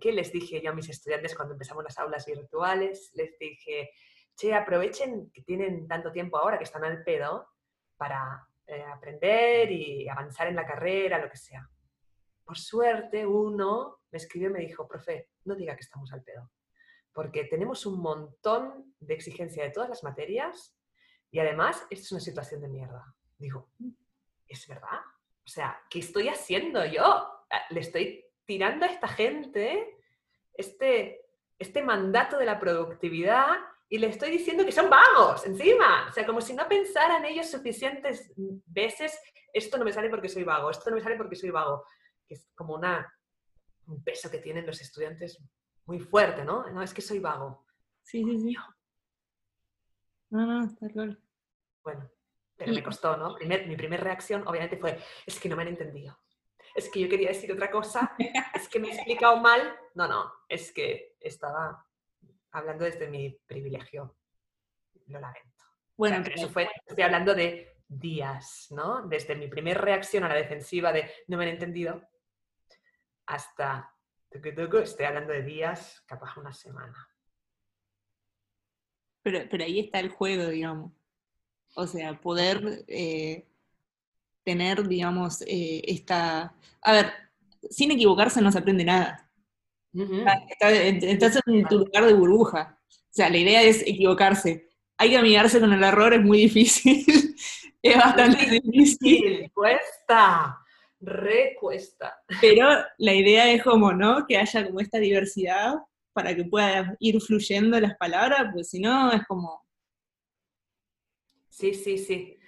[0.00, 3.10] ¿qué les dije yo a mis estudiantes cuando empezamos las aulas virtuales?
[3.14, 3.90] Les dije,
[4.34, 7.48] che, aprovechen que tienen tanto tiempo ahora que están al pedo
[7.96, 11.68] para eh, aprender y avanzar en la carrera, lo que sea.
[12.44, 16.50] Por suerte, uno me escribió y me dijo, profe, no diga que estamos al pedo,
[17.12, 20.76] porque tenemos un montón de exigencia de todas las materias
[21.30, 23.14] y además, esta es una situación de mierda.
[23.38, 23.68] Digo,
[24.48, 25.00] ¿es verdad?
[25.44, 27.04] O sea, ¿qué estoy haciendo yo?
[27.50, 29.98] Ah, le estoy tirando a esta gente
[30.54, 31.20] este,
[31.58, 33.56] este mandato de la productividad
[33.88, 36.06] y le estoy diciendo que son vagos encima.
[36.08, 38.32] O sea, como si no pensaran ellos suficientes
[38.66, 39.18] veces,
[39.52, 41.84] esto no me sale porque soy vago, esto no me sale porque soy vago.
[42.26, 43.12] Que es como una,
[43.86, 45.38] un peso que tienen los estudiantes
[45.84, 46.68] muy fuerte, ¿no?
[46.70, 47.64] No, es que soy vago.
[48.02, 48.56] Sí, sí, sí.
[50.30, 51.16] No, no, está claro.
[51.84, 52.10] Bueno,
[52.56, 53.36] pero me costó, ¿no?
[53.38, 56.18] mi primera reacción obviamente fue, es que no me han entendido.
[56.74, 58.14] Es que yo quería decir otra cosa,
[58.54, 59.78] es que me he explicado mal.
[59.94, 61.86] No, no, es que estaba
[62.52, 64.16] hablando desde mi privilegio.
[65.06, 65.64] Lo lamento.
[65.96, 69.06] Bueno, pero eso fue, estoy hablando de días, ¿no?
[69.06, 72.02] Desde mi primera reacción a la defensiva de no me han entendido
[73.26, 73.94] hasta,
[74.30, 77.08] estoy hablando de días, capaz una semana.
[79.22, 80.92] Pero, pero ahí está el juego, digamos.
[81.78, 83.46] O sea, poder eh,
[84.44, 86.54] tener, digamos, eh, esta...
[86.80, 87.12] A ver,
[87.68, 89.30] sin equivocarse no se aprende nada.
[89.92, 92.78] estás en tu lugar de burbuja.
[92.90, 94.70] O sea, la idea es equivocarse.
[94.96, 97.04] Hay que amigarse con el error, es muy difícil.
[97.82, 99.50] es bastante difícil.
[99.52, 100.58] Cuesta,
[100.98, 102.16] recuesta.
[102.40, 104.26] Pero la idea es como, ¿no?
[104.26, 105.74] Que haya como esta diversidad
[106.14, 109.65] para que pueda ir fluyendo las palabras, pues si no es como
[111.56, 112.38] Sí, sí, sí.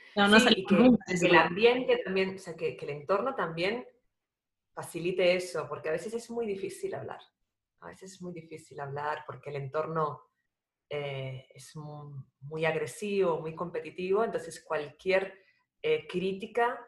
[0.51, 3.87] y que, el ambiente también, o sea, que, el entorno también
[4.75, 7.21] facilite eso, porque a veces es muy difícil hablar.
[7.81, 10.25] A veces es muy difícil hablar porque el entorno
[10.91, 15.39] eh, es muy, agresivo, muy competitivo, entonces cualquier
[15.81, 16.79] eh, crítica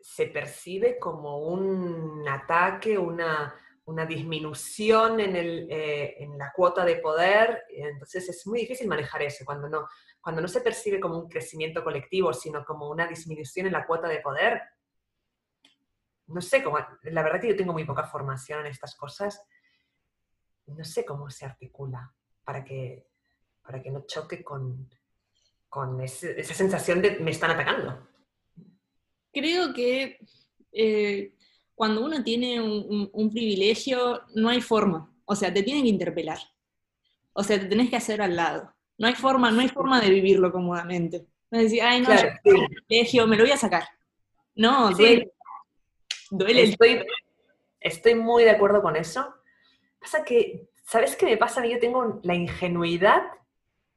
[0.00, 3.52] se percibe como un ataque, una,
[3.84, 9.22] una disminución en, el, eh, en, la cuota de poder, entonces es muy difícil manejar
[9.22, 9.88] eso cuando no,
[10.20, 14.08] cuando no se percibe como un crecimiento colectivo, sino como una disminución en la cuota
[14.08, 14.62] de poder,
[16.28, 19.42] no sé cómo, la verdad que yo tengo muy poca formación en estas cosas,
[20.66, 22.14] no sé cómo se articula
[22.44, 23.06] para que,
[23.62, 24.88] para que no choque con,
[25.68, 28.08] con esa sensación de me están atacando.
[29.32, 30.18] Creo que
[30.70, 31.34] eh,
[31.74, 35.12] cuando uno tiene un, un, privilegio, no hay forma.
[35.24, 36.38] O sea, te tienen que interpelar.
[37.32, 38.72] O sea, te tenés que hacer al lado.
[38.98, 41.26] No hay forma, no hay forma de vivirlo cómodamente.
[41.50, 42.08] No decir, ay, no,
[42.42, 43.84] privilegio, me lo voy a sacar.
[44.54, 45.32] No, duele.
[46.30, 46.62] Duele.
[46.64, 47.04] Estoy,
[47.80, 49.34] estoy muy de acuerdo con eso.
[49.98, 51.66] Pasa que, ¿sabes qué me pasa?
[51.66, 53.22] Yo tengo la ingenuidad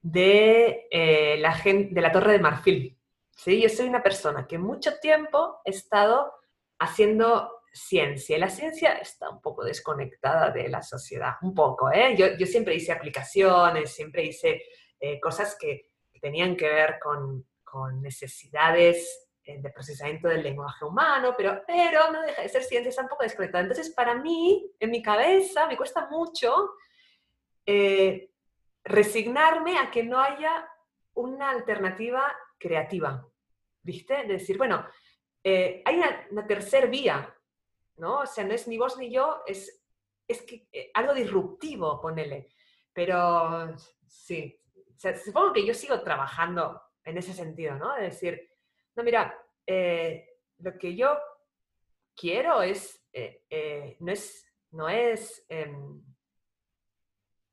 [0.01, 2.97] de, eh, la, gente, de la Torre de Marfil.
[3.31, 3.61] ¿sí?
[3.61, 6.33] Yo soy una persona que mucho tiempo he estado
[6.79, 8.37] haciendo ciencia.
[8.37, 11.91] La ciencia está un poco desconectada de la sociedad, un poco.
[11.91, 12.15] ¿eh?
[12.17, 14.63] Yo, yo siempre hice aplicaciones, siempre hice
[14.99, 21.35] eh, cosas que, tenían que ver con, con necesidades eh, de procesamiento del lenguaje humano,
[21.37, 23.61] pero, pero no deja de ser ciencia, está un poco desconectada.
[23.61, 26.71] Entonces, para mí, en mi cabeza, me cuesta mucho
[27.63, 28.31] eh,
[28.83, 30.67] resignarme a que no haya
[31.13, 33.23] una alternativa creativa,
[33.83, 34.15] ¿viste?
[34.23, 34.83] De decir, bueno,
[35.43, 37.34] hay una, una tercera vía,
[37.97, 38.19] ¿no?
[38.19, 39.83] O sea, no es ni vos ni yo, es,
[40.27, 42.49] es que, algo disruptivo, ponele.
[42.93, 43.75] Pero
[44.07, 44.59] sí,
[45.23, 47.93] supongo que yo sigo trabajando en ese sentido, ¿no?
[47.95, 48.49] De decir,
[48.95, 50.27] no, mira, eh,
[50.59, 51.17] lo que yo
[52.15, 56.01] quiero es, eh, eh, no es, no es, em,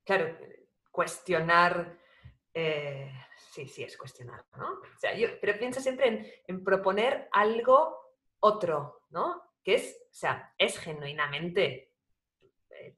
[0.05, 0.37] claro,
[0.91, 1.99] cuestionar,
[2.55, 4.73] sí, sí, es cuestionar, ¿no?
[4.75, 7.99] O sea, yo, pero pienso siempre en, proponer algo
[8.41, 9.43] otro, ¿no?
[9.63, 11.93] Que es, o sea, es genuinamente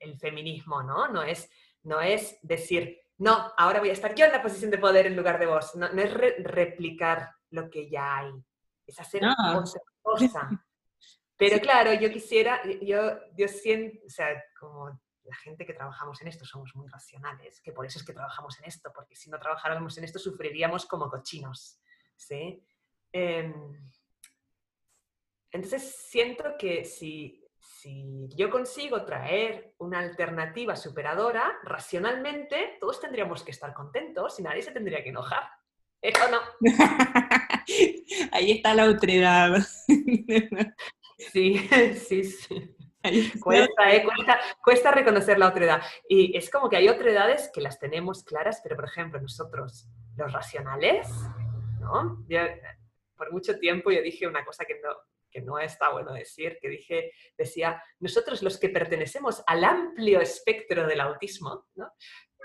[0.01, 1.09] el, feminismo, ¿no?
[1.09, 1.51] No es,
[1.83, 5.17] no es decir, no, ahora voy a estar yo en la posición de poder en
[5.17, 5.75] lugar de vos.
[5.75, 8.33] No, es replicar lo que ya hay,
[8.87, 9.63] es hacer otra
[10.03, 10.51] cosa.
[11.37, 16.29] Pero claro, yo quisiera, yo, yo siento, o sea, como la gente que trabajamos en
[16.29, 19.39] esto somos muy racionales, que por eso es que trabajamos en esto, porque si no
[19.39, 21.81] trabajáramos en esto sufriríamos como cochinos,
[22.17, 22.63] ¿sí?
[23.11, 23.91] Em,
[25.55, 33.53] entonces siento que si, si yo consigo traer una alternativa superadora, racionalmente todos tendríamos que
[33.53, 35.45] estar contentos y nadie se tendría que enojar.
[36.03, 36.41] Eso no.
[38.33, 39.65] Ahí está la otredad.
[41.33, 41.57] Sí,
[41.95, 42.77] sí, sí.
[43.41, 45.81] Cuesta, eh, cuesta, cuesta, reconocer la otredad.
[46.09, 50.33] Y es como que hay otredades que las tenemos claras, pero por ejemplo, nosotros, los
[50.33, 51.09] racionales,
[51.81, 52.27] ¿no?
[53.17, 54.91] por mucho tiempo yo dije una cosa que no,
[55.35, 60.87] que no está bueno decir, que dije, decía, nosotros los que pertenecemos al amplio espectro
[60.87, 61.67] del autismo.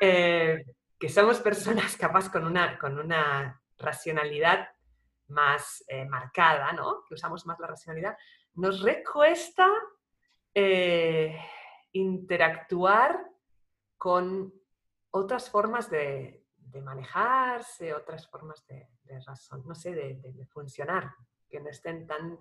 [0.02, 0.66] Eh,
[0.98, 4.70] que somos personas capaz con una, con una racionalidad
[5.28, 7.04] más eh, marcada, ¿no?
[7.08, 8.18] que usamos más la racionalidad,
[8.56, 9.70] nos recuesta
[10.56, 11.40] eh,
[11.92, 13.24] interactuar
[13.98, 14.52] con
[15.12, 16.44] otras formas de,
[16.82, 18.88] manejarse, otras formas de,
[19.26, 21.14] razón, no sé, de, funcionar,
[21.48, 22.38] que no estén tan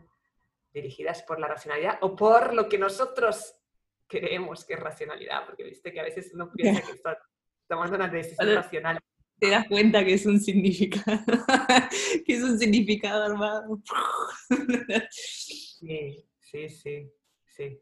[0.81, 3.55] dirigidas por la racionalidad o por lo que nosotros
[4.07, 7.19] creemos que es racionalidad, porque viste que a veces uno piensa que está
[7.69, 8.99] tomando una decisión racional.
[9.39, 11.23] Te das cuenta que es un significado,
[12.27, 13.81] que es un significado armado.
[15.11, 17.13] Sí, sí, sí,
[17.47, 17.81] sí.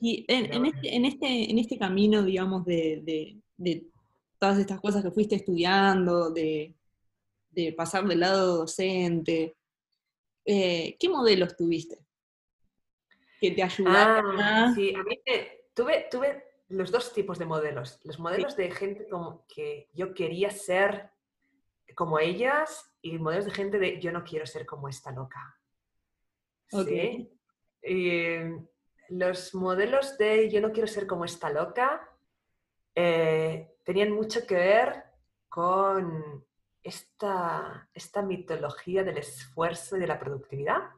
[0.00, 3.86] Y en, este, en, este, en este camino, digamos, de, de,
[4.38, 6.74] todas estas cosas que fuiste estudiando, de,
[7.50, 9.54] de pasar del lado docente,
[10.44, 11.98] eh, ¿qué modelos tuviste?
[13.40, 15.20] Que te ayudaron ah, Sí, a mí
[15.74, 18.00] tuve, tuve los dos tipos de modelos.
[18.04, 21.10] Los modelos de gente como que yo quería ser
[21.94, 25.56] como ellas y modelos de gente de yo no quiero ser como esta loca.
[26.68, 27.36] ¿Sí?
[29.08, 32.08] los modelos de yo no quiero ser como esta loca
[32.94, 35.04] eh, tenían mucho que ver
[35.48, 36.44] con
[36.82, 40.90] esta, esta, mitología del esfuerzo y de la productividad.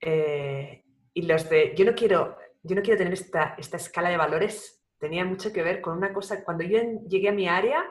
[0.00, 4.16] Eh, y los de yo no quiero, yo no quiero tener esta, esta escala de
[4.16, 7.84] valores tenía mucho que ver con una cosa, cuando yo llegué a mi área,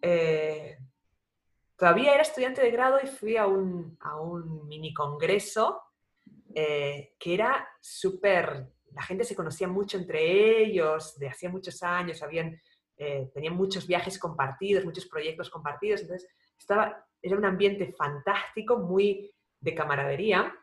[0.00, 0.78] eh,
[1.76, 5.82] todavía era estudiante de grado y fui a un, a un mini congreso
[6.54, 12.22] eh, que era súper, la gente se conocía mucho entre ellos, de hacía muchos años,
[12.22, 12.60] habían,
[12.96, 19.34] eh, tenían muchos viajes compartidos, muchos proyectos compartidos, entonces estaba, era un ambiente fantástico, muy
[19.58, 20.54] de camaradería,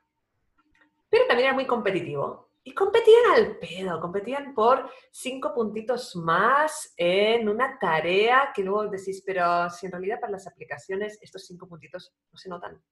[1.10, 2.48] pero también era muy competitivo.
[2.64, 9.24] Y competían al pedo, competían por cinco puntitos más en una tarea que luego decís,
[9.26, 12.84] pero si en realidad para las aplicaciones estos cinco puntitos no se notan,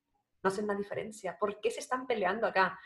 [0.42, 1.38] no hacen la diferencia.
[1.38, 2.80] ¿Por qué se están peleando acá?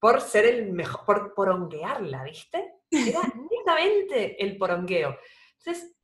[0.00, 2.80] Por ser el mejor, por poronguearla, ¿viste?
[2.90, 5.16] Era netamente el porongueo.
[5.58, 5.94] Entonces,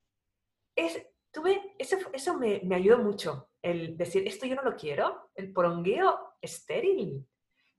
[0.76, 5.30] es, tuve, eso, eso me, me, ayudó mucho, el decir, esto yo no lo quiero,
[5.34, 7.26] el porongueo estéril.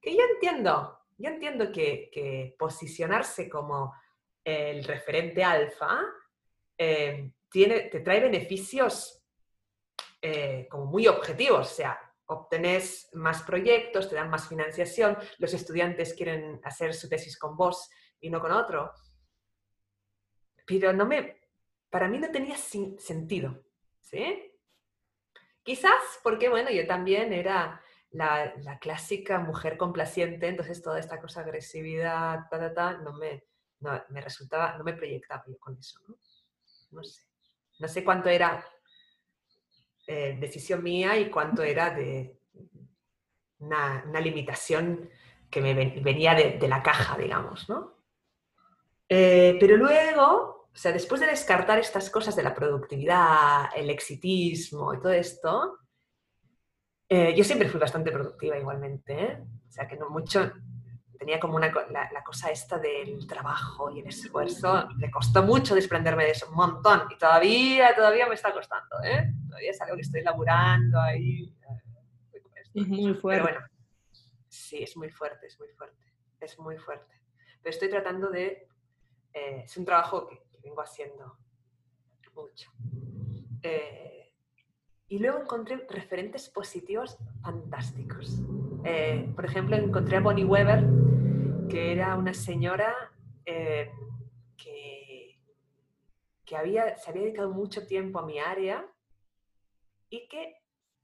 [0.01, 3.93] Que yo entiendo, yo entiendo que, posicionarse como
[4.43, 6.01] el referente alfa
[6.77, 9.23] eh, tiene, te trae beneficios
[10.21, 16.13] eh, como muy objetivos, o sea, obtenés más proyectos, te dan más financiación, los estudiantes
[16.13, 18.91] quieren hacer su tesis con vos y no con otro.
[20.65, 21.41] Pero no me,
[21.89, 23.63] para mí no tenía sentido,
[23.99, 24.51] ¿sí?
[25.61, 32.47] Quizás porque, bueno, yo también era la, clásica mujer complaciente, entonces toda esta cosa agresividad,
[33.03, 33.45] no me,
[33.79, 36.17] no, me resultaba, no me proyectaba yo con eso, ¿no?
[36.91, 37.21] No sé.
[37.79, 38.63] No sé cuánto era
[40.05, 42.37] eh, decisión mía y cuánto era de
[43.59, 45.09] una, limitación
[45.49, 47.97] que me venía de, la caja, digamos, ¿no?
[49.09, 54.93] Eh, pero luego, o sea, después de descartar estas cosas de la productividad, el exitismo
[54.93, 55.79] y todo esto,
[57.13, 59.37] eh, yo siempre fui bastante productiva igualmente,
[59.67, 60.49] o sea, que no mucho,
[61.19, 64.87] tenía como una, la, cosa esta del trabajo y el esfuerzo.
[64.95, 67.01] Me costó mucho desprenderme de eso, un montón.
[67.11, 69.29] Y todavía, todavía me está costando, ¿eh?
[69.45, 71.53] Todavía es algo que estoy laburando ahí.
[72.73, 73.43] Es muy fuerte.
[73.43, 73.67] Pero bueno,
[74.47, 76.05] sí, es muy fuerte, es muy fuerte.
[76.39, 77.13] Es muy fuerte.
[77.61, 78.69] Pero estoy tratando de...
[79.33, 81.37] Eh, es un trabajo que, vengo haciendo
[82.33, 82.71] mucho.
[83.63, 84.20] Eh,
[85.11, 88.39] y luego encontré referentes positivos fantásticos.
[88.85, 90.85] Eh, por ejemplo, encontré a Bonnie Weber,
[91.69, 92.95] que era una señora
[93.45, 93.91] eh,
[94.55, 95.37] que,
[96.45, 98.87] que había, se había dedicado mucho tiempo a mi área
[100.09, 100.55] y que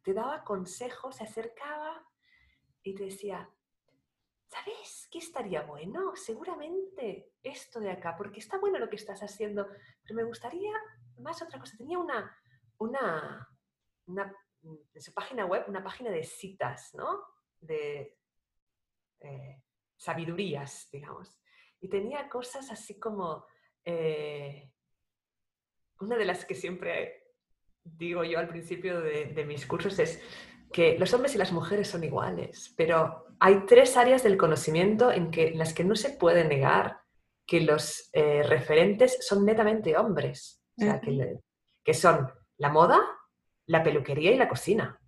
[0.04, 2.02] te daba consejos, se acercaba
[2.84, 3.50] y te decía,
[4.48, 6.16] ¿sabes qué estaría bueno?
[6.16, 9.68] Seguramente esto de acá, porque está bueno lo que estás haciendo,
[10.04, 10.72] pero me gustaría
[11.18, 11.76] más otra cosa.
[11.76, 12.34] Tenía una,
[12.78, 13.50] una,
[14.08, 14.34] una
[14.64, 17.24] en su página web, una página de citas, ¿no?
[17.60, 18.18] De
[19.20, 19.62] eh,
[19.96, 21.40] sabidurías, digamos.
[21.80, 23.46] Y tenía cosas así como,
[23.86, 24.72] eh,
[26.00, 27.24] una de las que siempre
[27.84, 30.22] digo yo al principio de, mis cursos es
[30.74, 35.32] que los hombres y las mujeres son iguales, pero hay tres áreas del conocimiento en,
[35.32, 37.00] que, las que no se puede negar
[37.46, 41.40] que los eh, referentes son netamente hombres, o sea, que,
[41.82, 43.00] que son la moda,
[43.68, 45.00] la peluquería y la cocina.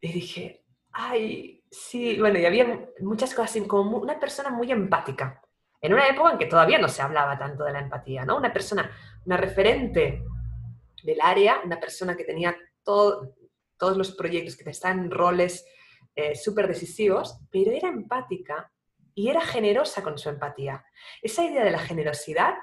[0.00, 5.42] Y dije, ay, sí, bueno, y había muchas cosas, como una persona muy empática,
[5.80, 8.36] en una época en que todavía no se hablaba tanto de la empatía, ¿no?
[8.36, 8.90] Una persona,
[9.24, 10.22] una referente
[11.02, 13.34] del área, una persona que tenía todo,
[13.76, 15.66] todos los proyectos, que estaban en roles
[16.14, 18.70] eh, súper decisivos, pero era empática
[19.14, 20.84] y era generosa con su empatía.
[21.20, 22.54] Esa idea de la generosidad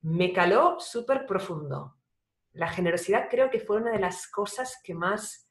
[0.00, 1.97] me caló súper profundo.
[2.58, 5.48] La generosidad creo que fue una de las cosas que más,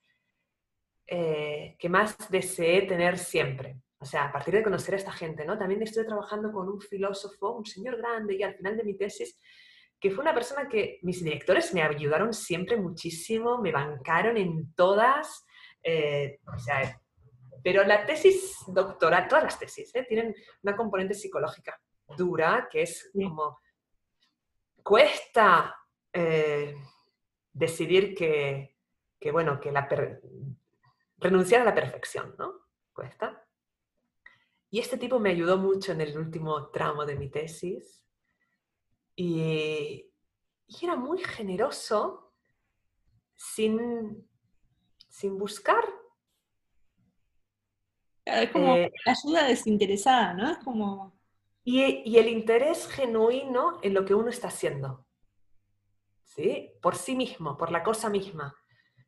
[1.07, 3.79] eh, que más deseé tener siempre.
[3.99, 5.57] O sea, a partir de conocer a esta gente, ¿no?
[5.57, 9.39] También estoy trabajando con un filósofo, un señor grande, y al final de mi tesis,
[9.97, 15.45] que fue una persona que mis directores me ayudaron siempre muchísimo, me bancaron en todas,
[15.81, 17.01] eh, o sea,
[17.63, 20.05] pero la tesis doctoral, todas las tesis, ¿eh?
[20.09, 21.79] tienen una componente psicológica
[22.17, 23.59] dura, que es como,
[24.83, 25.73] cuesta
[26.11, 26.75] eh,
[27.57, 28.75] decidir que,
[29.19, 29.87] que, bueno, que la
[31.17, 32.53] renunciar a la perfección, ¿no?
[32.93, 33.43] Cuesta.
[34.69, 38.03] Y este tipo me ayudó mucho en el último tramo de mi tesis.
[39.15, 40.11] Y,
[40.81, 42.33] era muy generoso
[43.35, 44.27] sin,
[45.07, 45.83] sin buscar.
[48.25, 50.51] Es como eh, ayuda desinteresada, ¿no?
[50.51, 51.17] Es como...
[51.63, 55.06] Y, y, el interés genuino en lo que uno está haciendo.
[56.37, 56.71] ¿Sí?
[56.81, 58.55] Por sí mismo, por la cosa misma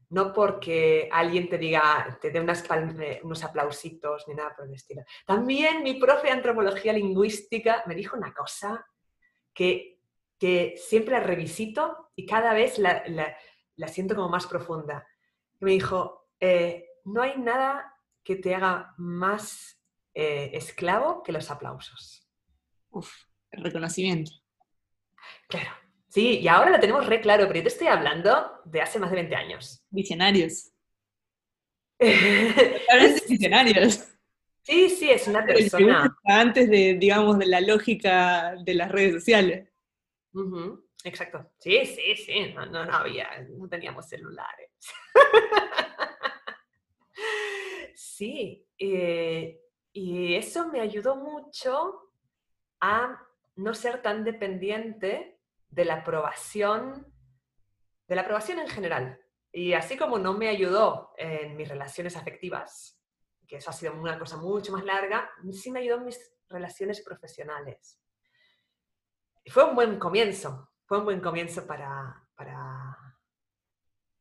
[0.10, 2.64] no porque alguien te diga, te dé unas
[3.24, 5.04] unos aplausitos ni nada por el estilo.
[5.26, 8.86] También mi profe de antropología lingüística me dijo una cosa
[9.54, 10.02] que,
[10.40, 13.04] que siempre la revisito y cada vez la,
[13.76, 15.08] la, siento como más profunda.
[15.60, 19.80] Me dijo, eh, no hay nada que te haga más
[20.16, 22.28] eh, esclavo que los aplausos.
[22.90, 24.32] Uf, el reconocimiento.
[25.48, 25.70] Claro,
[26.10, 29.12] Sí, y ahora lo tenemos re claro, pero yo te estoy hablando de hace más
[29.12, 29.84] de 20 años.
[29.92, 30.72] Visionarios.
[33.30, 34.08] visionarios.
[34.64, 36.18] Sí, sí, es una persona.
[36.26, 39.70] Antes de, digamos, de la lógica de las redes sociales.
[41.04, 41.52] Exacto.
[41.60, 42.54] Sí, sí, sí.
[42.54, 44.72] No, no, había, no teníamos celulares.
[47.96, 48.68] sí.
[48.80, 49.62] Eh,
[49.94, 52.12] y eso me ayudó mucho
[52.80, 55.39] a no ser tan dependiente
[55.70, 57.14] de la aprobación,
[58.08, 59.20] de la aprobación en general.
[59.52, 63.00] Y así como no me ayudó en mis relaciones afectivas,
[63.48, 67.02] que eso ha sido una cosa mucho más larga, sí me ayudó en mis relaciones
[67.02, 68.00] profesionales.
[69.44, 72.98] Y fue un buen comienzo, fue un buen comienzo para, para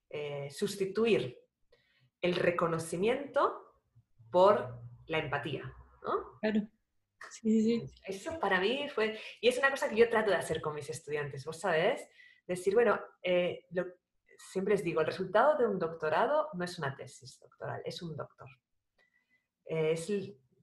[0.08, 1.38] eh, sustituir
[2.22, 3.74] el reconocimiento
[4.30, 5.74] por la empatía.
[6.40, 6.68] Claro.
[7.30, 10.60] Sí, sí, Eso para mí fue, y es una cosa que yo trato de hacer
[10.60, 12.08] con mis estudiantes, vos sabés,
[12.46, 13.66] decir, bueno, eh,
[14.36, 18.16] siempre les digo, el resultado de un doctorado no es una tesis doctoral, es un
[18.16, 18.48] doctor.
[19.64, 20.10] es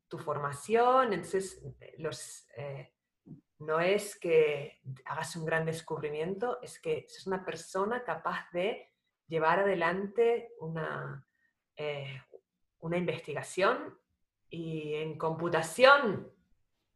[0.07, 1.61] tu formación, entonces
[1.97, 2.95] los, eh,
[3.59, 8.91] no es que hagas un gran descubrimiento, es que es una persona capaz de
[9.27, 11.25] llevar adelante una,
[11.75, 12.21] eh,
[12.79, 13.97] una investigación
[14.49, 16.31] y en computación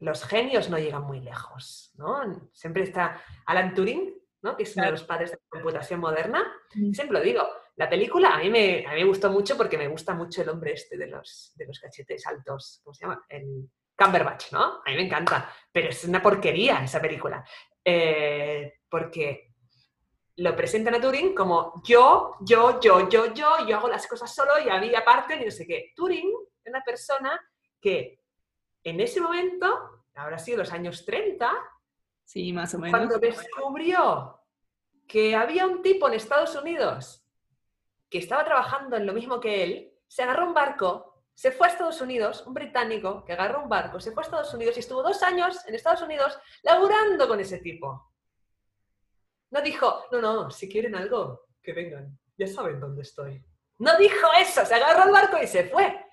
[0.00, 2.50] los genios no llegan muy lejos, ¿no?
[2.52, 4.56] Siempre está Alan Turing, ¿no?
[4.56, 6.50] que es uno de los padres de la computación moderna.
[6.70, 7.46] Siempre lo digo,
[7.76, 10.48] la película a mí, me, a mí me gustó mucho porque me gusta mucho el
[10.48, 13.24] hombre este de los, de los cachetes altos, ¿cómo se llama?
[13.28, 14.80] El Cumberbatch, ¿no?
[14.84, 17.44] A mí me encanta, pero es una porquería esa película.
[17.84, 19.54] Eh, porque
[20.36, 24.52] lo presentan a Turing como yo, yo, yo, yo, yo, yo hago las cosas solo
[24.64, 25.92] y a mí aparte, y no sé qué.
[25.94, 26.32] Turing
[26.64, 27.38] es una persona
[27.78, 28.19] que
[28.84, 31.50] en ese momento, habrá sido los años 30,
[32.24, 32.98] sí, más o menos.
[32.98, 34.40] cuando descubrió
[35.06, 37.26] que había un tipo en Estados Unidos
[38.08, 41.70] que estaba trabajando en lo mismo que él, se agarró un barco, se fue a
[41.70, 45.02] Estados Unidos, un británico que agarró un barco, se fue a Estados Unidos y estuvo
[45.02, 48.12] dos años en Estados Unidos laburando con ese tipo.
[49.50, 53.44] No dijo, no, no, si quieren algo, que vengan, ya saben dónde estoy.
[53.78, 56.04] No dijo eso, se agarró el barco y se fue.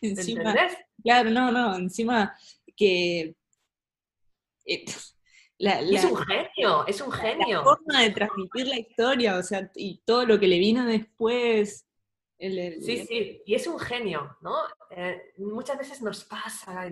[0.00, 0.78] Encima, ¿Entendés?
[1.02, 2.36] claro, no, no, encima
[2.76, 3.34] que
[4.64, 4.84] eh,
[5.58, 7.62] la, es la- un genio, es un la genio.
[7.62, 11.86] forma de transmitir la historia, o sea, y todo lo que le vino después.
[12.38, 14.56] el- el- Sí, sí, y es un genio, ¿no?
[14.90, 16.90] Eh, muchas veces nos pasa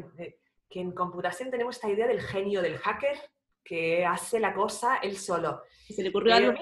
[0.68, 3.18] que en computación tenemos esta idea del genio, del hacker,
[3.64, 5.62] que hace la cosa él solo.
[5.88, 6.52] Se le ocurrió algo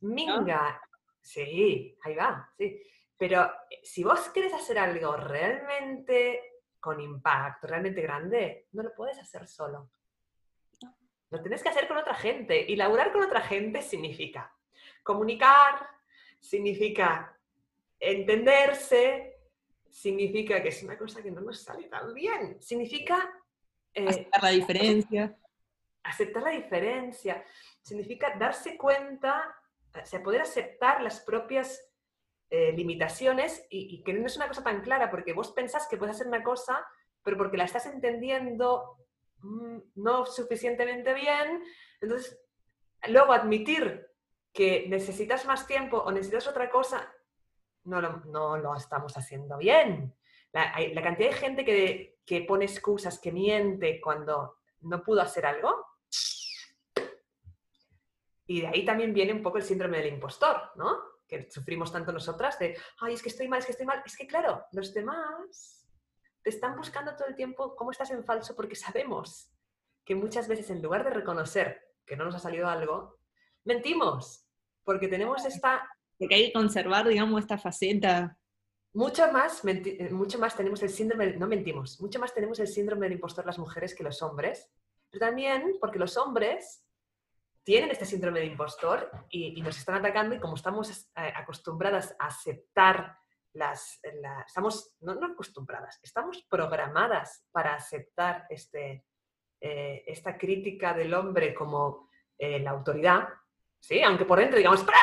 [0.00, 0.80] Minga,
[1.20, 2.80] sí, ahí va, sí.
[3.16, 9.18] Pero eh, si vos querés hacer algo realmente con impacto, realmente grande, no lo puedes
[9.18, 9.90] hacer solo.
[11.30, 12.60] Lo tenés que hacer con otra gente.
[12.68, 14.54] Y laburar con otra gente significa
[15.02, 15.88] comunicar,
[16.40, 17.36] significa
[17.98, 19.38] entenderse,
[19.88, 23.32] significa que es una cosa que no nos sale tan bien, significa
[23.92, 25.38] eh, aceptar la diferencia.
[26.02, 27.44] aceptar la diferencia,
[27.80, 29.56] significa darse cuenta,
[29.94, 31.80] o sea, poder aceptar las propias
[32.50, 36.14] eh, limitaciones y, que no es una cosa tan clara, porque vos pensás que puedes
[36.14, 36.86] hacer una cosa,
[37.22, 38.96] pero porque la estás entendiendo
[39.38, 41.62] mm, no suficientemente bien,
[42.00, 42.40] entonces
[43.08, 44.06] luego admitir
[44.52, 47.12] que necesitas más tiempo o necesitas otra cosa,
[47.84, 50.14] no lo, no lo estamos haciendo bien.
[50.52, 55.46] La, la cantidad de gente que, que pone excusas, que miente cuando no pudo hacer
[55.46, 55.86] algo.
[58.46, 61.13] Y de ahí también viene un poco el síndrome del impostor, ¿no?
[61.26, 64.02] Que sufrimos tanto nosotras de, ay, es que estoy mal, es que estoy mal.
[64.04, 65.88] Es que claro, los demás
[66.42, 69.50] te están buscando todo el tiempo cómo estás en falso porque sabemos
[70.04, 73.18] que muchas veces en lugar de reconocer que no nos ha salido algo,
[73.64, 74.46] mentimos.
[74.84, 78.38] Porque tenemos esta Porque hay que conservar, digamos, esta faceta.
[78.92, 83.06] mucho más, eh, mucho más tenemos el síndrome, no mentimos, mucho más tenemos el síndrome
[83.06, 84.70] del impostor las mujeres que los hombres,
[85.10, 86.83] pero también porque los hombres
[87.64, 92.14] tienen este síndrome de impostor y, y nos están atacando y como estamos eh, acostumbradas
[92.18, 93.16] a aceptar
[93.54, 99.06] las, la- estamos, no, no acostumbradas, estamos programadas para aceptar este,
[99.60, 103.28] eh, esta crítica del hombre como eh, la autoridad,
[103.80, 104.02] ¿sí?
[104.02, 104.98] Aunque por dentro digamos, ¡Pero,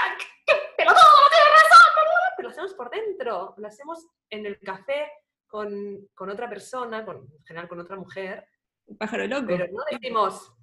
[0.46, 1.92] qué pelotudo, no tienes razón!
[2.38, 5.10] Pero lo hacemos por dentro, lo hacemos en el café
[5.48, 8.46] con, con otra persona, con, en general con otra mujer,
[8.86, 9.46] Un pájaro loco.
[9.48, 10.54] pero no decimos,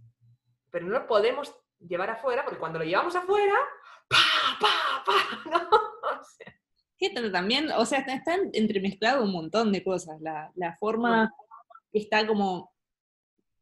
[0.71, 3.55] pero no lo podemos llevar afuera, porque cuando lo llevamos afuera,
[4.09, 4.17] ¡pa,
[4.61, 5.51] pa, pa!
[5.51, 5.69] ¿no?
[6.21, 6.59] O sea,
[6.99, 10.21] Sí, pero también, o sea, está, está entremezclado un montón de cosas.
[10.21, 11.33] La, la forma
[11.93, 12.73] que está como,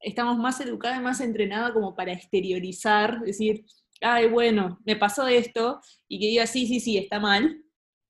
[0.00, 3.66] estamos más educadas y más entrenadas como para exteriorizar, decir,
[4.00, 7.62] ay, bueno, me pasó esto, y que diga, sí, sí, sí, está mal.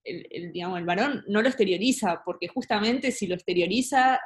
[0.05, 4.21] El, el, digamos, el varón no lo exterioriza, porque justamente si lo exterioriza,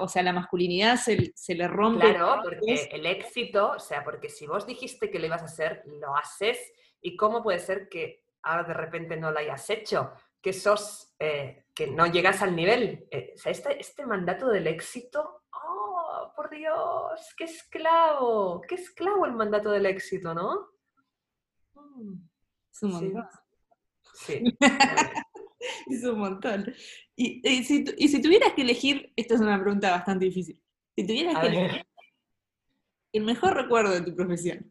[0.00, 2.12] o sea, la masculinidad se, se le rompe.
[2.12, 5.82] Claro, porque el éxito, o sea, porque si vos dijiste que lo ibas a hacer,
[5.86, 6.58] lo haces,
[7.00, 10.12] ¿y cómo puede ser que ahora de repente no lo hayas hecho?
[10.40, 13.06] Que sos, eh, que no llegas al nivel.
[13.10, 17.34] Eh, o sea, este, este mandato del éxito, ¡oh, por Dios!
[17.36, 18.60] ¡Qué esclavo!
[18.62, 20.70] ¡Qué esclavo el mandato del éxito, ¿no?
[22.72, 23.24] Es un.
[24.14, 24.42] Sí.
[25.90, 26.74] Es un montón.
[27.16, 30.60] Y, y si, y si tuvieras que elegir, esta es una pregunta bastante difícil,
[30.94, 31.58] si tuvieras A que ver.
[31.58, 31.86] elegir
[33.12, 34.70] el mejor recuerdo de tu profesión,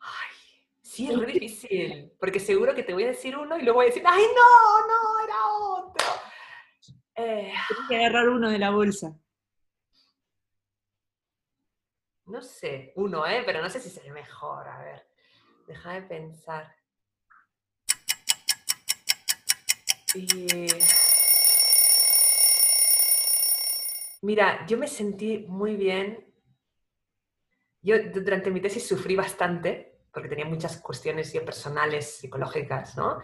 [0.00, 0.36] Ay,
[0.82, 3.86] sí, es muy difícil, porque seguro que te voy a decir uno y luego voy
[3.86, 6.06] a decir, ¡ay, no, no, era otro!
[7.14, 9.16] Eh, tienes que agarrar uno de la bolsa.
[12.26, 13.42] no sé, uno, ¿eh?
[13.44, 15.06] Pero no sé si es el mejor, a ver,
[15.66, 16.74] déjame pensar.
[24.22, 26.26] Mira, yo me sentí muy bien.
[27.82, 33.20] Yo du- durante mi tesis sufrí bastante, porque tenía muchas cuestiones yo personales, psicológicas, ¿no?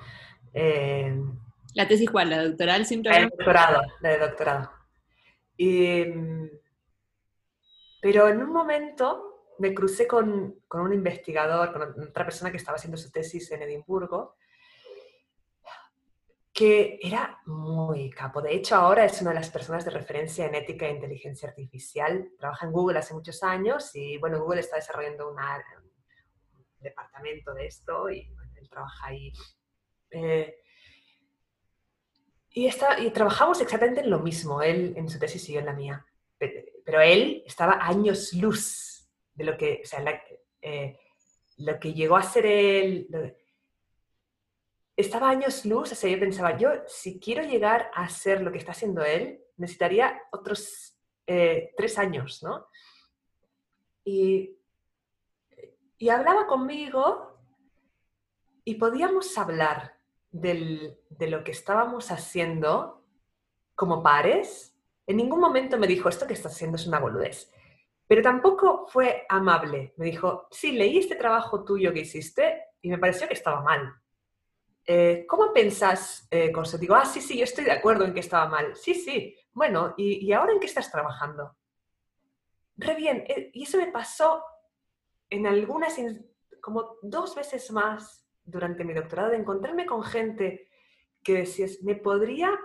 [0.53, 1.15] Eh,
[1.75, 4.71] La tesis cuál, la doctoral siempre la de doctorado, la de doctorado.
[5.57, 6.51] Y, mm,
[8.01, 12.77] pero en un momento me crucé con, con un investigador, con otra persona que estaba
[12.77, 14.37] haciendo su tesis en Edimburgo,
[16.59, 18.43] que era muy capo.
[18.43, 22.33] De hecho, ahora es una de las personas de referencia en ética e inteligencia artificial.
[22.37, 25.37] Trabaja en Google hace muchos años y, bueno, Google está desarrollando un
[26.81, 29.33] departamento de esto y él trabaja ahí.
[30.11, 30.57] Eh,
[32.51, 35.67] y, está- y trabajamos exactamente en lo mismo, él en su tesis y yo en
[35.67, 36.05] la mía.
[36.39, 40.03] Pe- Pero él estaba años luz de lo que, o sea,
[40.61, 40.99] eh,
[41.59, 43.07] lo que llegó a ser él.
[44.99, 48.73] Estaba años luz, o yo pensaba, yo si quiero llegar a ser lo que está
[48.73, 52.67] haciendo él, necesitaría otros eh, tres años, ¿no?
[54.05, 54.59] Y,
[55.99, 57.39] y hablaba conmigo
[58.65, 59.97] y podíamos hablar
[60.33, 63.05] de lo que estábamos haciendo
[63.77, 64.75] como pares.
[65.07, 67.53] En ningún momento me dijo, esto que estás haciendo es una boludez.
[68.09, 69.95] Pero tampoco fue amable.
[69.97, 73.95] Me dijo, sí, leí este trabajo tuyo que hiciste y me pareció que estaba mal.
[74.91, 76.79] Eh, ¿Cómo pensás eh, con eso?
[76.79, 78.75] Digo, ah, sí, sí, yo estoy de acuerdo en que estaba mal.
[78.75, 79.37] Sí, sí.
[79.53, 81.59] Bueno, ¿y, y ahora en qué estás trabajando?
[82.75, 83.23] Re bien.
[83.29, 84.43] Eh, y eso me pasó
[85.29, 85.95] en algunas,
[86.63, 90.71] como dos veces más durante mi doctorado, de encontrarme con gente
[91.23, 92.59] que decías, me podría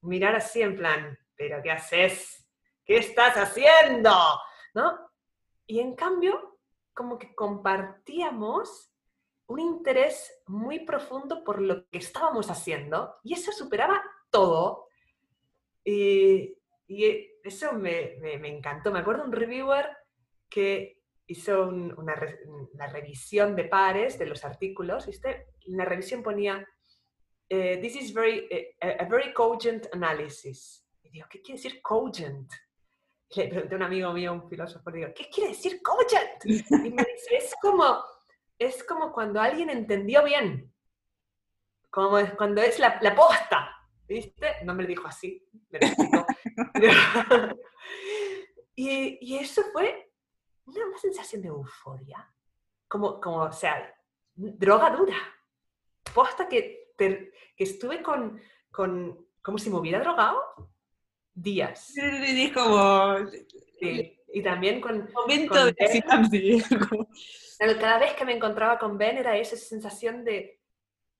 [0.00, 2.48] mirar así en plan, pero ¿qué haces?
[2.82, 4.10] ¿Qué estás haciendo?
[4.72, 5.10] ¿No?
[5.66, 6.60] Y en cambio,
[6.94, 8.95] como que compartíamos
[9.48, 14.88] un interés muy profundo por lo que estábamos haciendo y eso superaba todo.
[15.84, 16.52] Y,
[16.88, 18.16] eso me,
[18.48, 18.90] encantó.
[18.90, 19.88] Me acuerdo un reviewer
[20.48, 22.14] que hizo una,
[22.92, 25.48] revisión de pares de los artículos, ¿viste?
[25.66, 26.66] La revisión ponía,
[27.48, 30.84] eh, this is very, eh, a, very cogent analysis.
[31.02, 32.50] Y digo, ¿qué quiere decir cogent?
[33.34, 36.44] Le pregunté a un amigo mío, un filósofo, le digo, ¿qué quiere decir cogent?
[36.44, 38.04] Y me dice, es como,
[38.58, 40.72] es como cuando alguien entendió bien,
[41.90, 43.70] como es, cuando es la, la posta,
[44.06, 44.64] ¿viste?
[44.64, 45.80] No me lo dijo así, me
[48.74, 50.12] y, y eso fue
[50.66, 52.32] una, sensación de euforia,
[52.88, 53.94] como, como, o sea,
[54.34, 55.16] droga dura.
[56.14, 58.40] Posta que, que estuve con,
[58.70, 60.40] con, como si me hubiera drogado
[61.34, 61.94] días.
[61.96, 63.16] Y como...
[64.36, 65.10] Y también con...
[65.14, 65.74] Momento de
[67.80, 70.60] Cada vez que me encontraba con Ben era esa sensación de,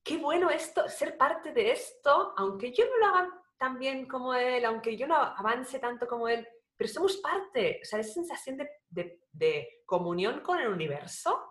[0.04, 4.34] qué bueno esto, ser parte de esto, aunque yo no lo haga tan bien como
[4.34, 6.46] él, aunque yo no avance tanto como él,
[6.76, 8.58] pero somos parte, o sea, esa sensación
[8.90, 11.42] de, de, comunión con el universo.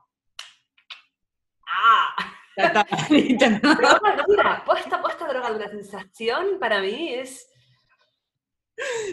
[1.68, 2.16] ¡Ah!
[2.55, 2.86] droga
[4.28, 5.68] dura, posta, posta droga dura.
[5.70, 7.51] Sensación para mí es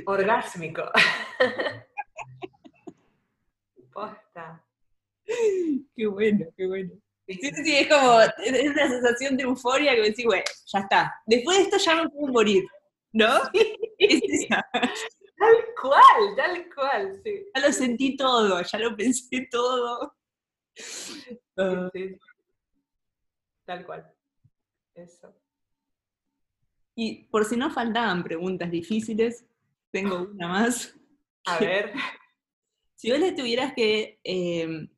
[0.05, 0.83] orgásmico.
[5.95, 6.93] Qué bueno, qué bueno.
[7.29, 11.15] Sí, sí, es como, es una sensación de euforia que me decís, bueno, ya está.
[11.25, 12.65] Después de esto ya me puedo morir,
[13.13, 13.29] ¿no?
[13.99, 14.67] Es esa.
[14.73, 17.47] Tal cual, tal cual, sí.
[17.55, 20.15] Ya lo sentí todo, ya lo pensé todo.
[21.57, 21.91] Ah.
[23.65, 24.13] Tal cual.
[24.95, 25.33] Eso.
[26.95, 29.45] Y por si no faltaban preguntas difíciles,
[29.91, 30.97] tengo una más.
[31.47, 31.93] A ver.
[33.03, 34.89] Si vos le tuvieras que eh,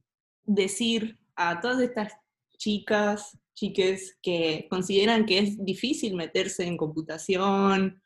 [0.44, 2.12] decir a todas estas
[2.58, 8.02] chicas, chiques que consideran que es difícil meterse en computación,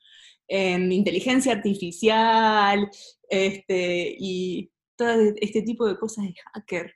[0.46, 2.88] en inteligencia artificial
[3.28, 6.94] este, y todo este tipo de cosas de hacker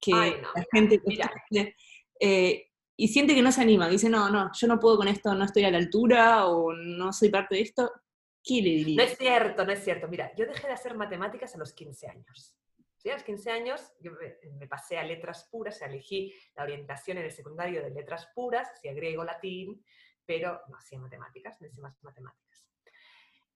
[0.00, 1.00] que la gente
[2.18, 5.36] eh, y siente que no se anima, dice, no, no, yo no puedo con esto,
[5.36, 7.92] no estoy a la altura o no soy parte de esto,
[8.96, 10.08] No es cierto, no es cierto.
[10.08, 12.56] Mira, yo dejé de hacer matemáticas a los 15 años.
[13.04, 14.12] A los 15 años yo
[14.58, 18.92] me, pasé a letras puras, elegí la orientación en el secundario de letras puras, hacía
[18.92, 19.82] griego, latín,
[20.26, 22.66] pero no hacía matemáticas, no hacía más matemáticas.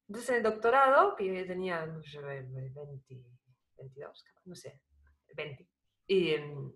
[0.09, 2.73] Entonces, en el doctorado, que yo tenía, no sé, 20,
[3.79, 4.81] 22, no sé,
[5.35, 5.69] 20,
[6.07, 6.73] y em,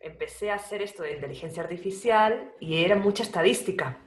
[0.00, 4.00] empecé a hacer esto de inteligencia artificial y era mucha estadística.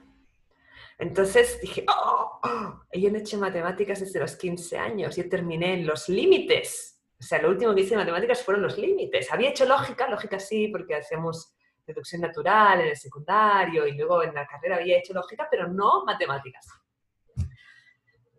[0.98, 5.74] Entonces dije, oh, oh, yo no he hecho matemáticas desde los 15 años, yo terminé
[5.74, 7.02] en los límites.
[7.18, 9.30] O sea, lo último que hice de matemáticas fueron los límites.
[9.32, 11.54] Había hecho lógica, lógica sí, porque hacemos
[11.86, 16.04] deducción natural en el secundario y luego en la carrera había hecho lógica, pero no
[16.04, 16.66] matemáticas.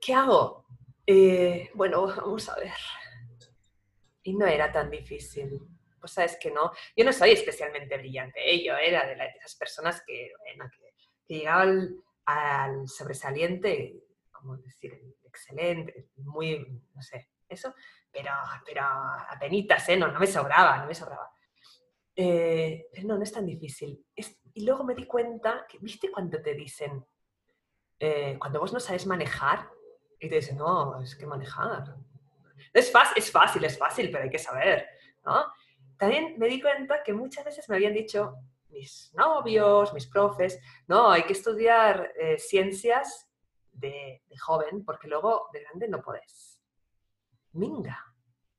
[0.08, 0.66] ¿qué hago?
[1.06, 2.72] Eh, bueno, vamos a ver.
[4.24, 5.60] Y no era tan difícil.
[6.00, 6.72] Pues sabes que no.
[6.96, 8.40] Yo no soy especialmente brillante.
[8.40, 8.64] ¿eh?
[8.64, 12.04] Yo era de, esas personas que, bueno, que, llegaban al,
[12.86, 17.74] sobresaliente, como decir, excelente, muy, no sé, eso,
[18.12, 18.32] pero,
[18.66, 18.84] pero
[19.30, 19.98] apenitas, ¿eh?
[19.98, 21.32] No, no me sobraba, no me sobraba.
[22.16, 24.04] Eh, pero no, no es tan difícil.
[24.54, 27.06] y luego me di cuenta que, ¿viste cuando te dicen,
[28.40, 29.70] cuando vos no sabes manejar,
[30.20, 31.96] y te dicen, no, es que manejar.
[32.74, 34.88] Es fácil, es fácil, es fácil, pero hay que saber,
[35.24, 35.46] ¿no?
[35.98, 38.36] También me di cuenta que muchas veces me habían dicho
[38.70, 43.28] mis novios, mis profes, no, hay que estudiar eh, ciencias
[43.72, 46.60] de, joven porque luego de grande no podés.
[47.54, 48.04] Minga,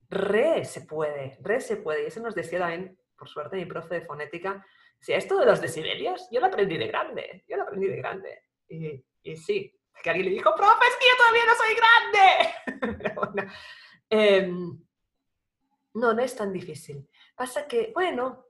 [0.09, 2.05] re se puede, re se puede.
[2.05, 4.65] Y eso nos decía también, por suerte, mi profe de fonética.
[5.01, 8.43] Si esto de los decibelios, yo lo aprendí de grande, yo lo aprendí de grande.
[8.69, 11.75] Y, sí, que alguien le dijo, profe, es que yo todavía no soy
[13.35, 13.53] grande.
[14.11, 14.83] Em,
[15.93, 17.07] no, no es tan difícil.
[17.37, 18.48] Pasa que, bueno,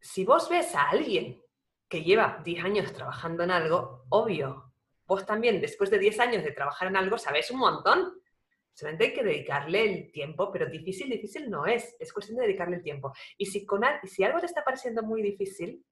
[0.00, 1.42] si vos ves a alguien
[1.88, 4.72] que lleva 10 años trabajando en algo, obvio,
[5.06, 8.20] vos también después de 10 años de trabajar en algo sabes un montón.
[8.72, 12.76] Solamente hay que dedicarle el tiempo, pero difícil, difícil no es, es cuestión de dedicarle
[12.76, 13.12] el tiempo.
[13.38, 15.82] Y si, con, algo te está pareciendo muy difícil,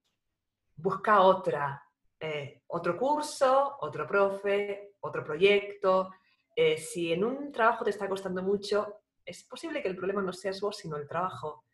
[0.77, 1.83] busca otra,
[2.21, 6.11] eh, otro curso, otro profe, otro proyecto.
[6.55, 10.33] Eh, si en un trabajo te está costando mucho, es posible que el problema no
[10.33, 11.65] seas vos, sino el trabajo.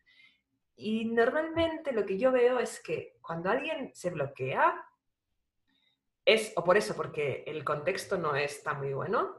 [0.81, 4.83] Y normalmente lo que yo veo es que cuando alguien se bloquea,
[6.25, 9.35] es o por eso, porque el contexto no está muy bueno,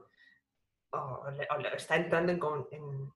[0.90, 1.24] o,
[1.74, 2.32] está, entrando
[2.70, 3.12] en,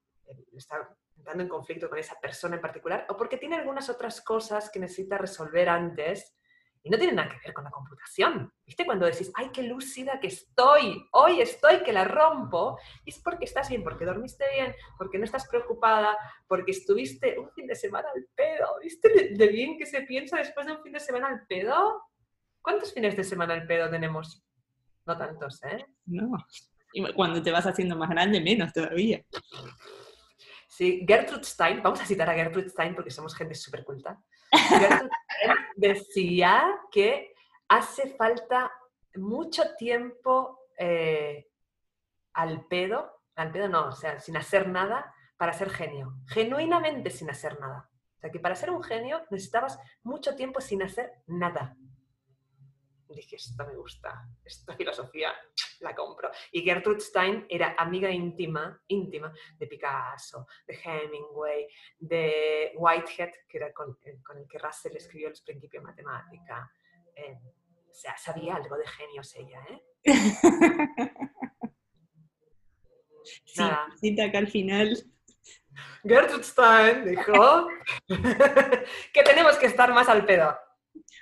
[0.53, 4.69] está entrando en conflicto con esa persona en particular, o porque tiene algunas otras cosas
[4.69, 6.37] que necesita resolver antes
[6.87, 8.49] y no tiene nada que ver con la computación.
[8.65, 8.85] ¿Viste?
[8.85, 13.43] Cuando decís, ay, qué lúcida que estoy, hoy estoy que la rompo, y es porque
[13.43, 16.17] estás bien, porque dormiste bien, porque no estás preocupada,
[16.47, 18.79] porque estuviste un fin de semana al pedo.
[18.81, 22.03] ¿Viste de bien que se piensa después de un fin de semana al pedo?
[22.61, 24.41] ¿Cuántos fines de semana al pedo tenemos?
[25.05, 25.85] No tantos, ¿eh?
[26.05, 26.31] No.
[26.93, 29.21] Y cuando te vas haciendo más grande, menos todavía.
[30.69, 34.17] Sí, Gertrude Stein, vamos a citar a Gertrude Stein porque somos gente súper culta.
[35.75, 37.33] Decía que
[37.67, 38.71] hace falta
[39.15, 41.47] mucho tiempo eh,
[42.33, 46.15] al pedo, al pedo no, o sea, sin hacer nada, para ser genio.
[46.27, 47.89] Genuinamente sin hacer nada.
[48.15, 51.75] O sea, que para ser un genio necesitabas mucho tiempo sin hacer nada
[53.15, 55.33] dije, esto me gusta, esta filosofía
[55.79, 56.31] la compro.
[56.51, 61.67] Y Gertrude Stein era amiga íntima, íntima de Picasso, de Hemingway,
[61.99, 66.71] de Whitehead, que era con, eh, el que Russell escribió los principios de matemática.
[67.15, 67.37] Eh,
[67.89, 69.81] o sea, sabía algo de genios ella, ¿eh?
[73.45, 73.63] sí,
[73.99, 74.95] cita acá al final.
[76.03, 77.67] Gertrude Stein dijo
[79.13, 80.57] que tenemos que estar más al pedo.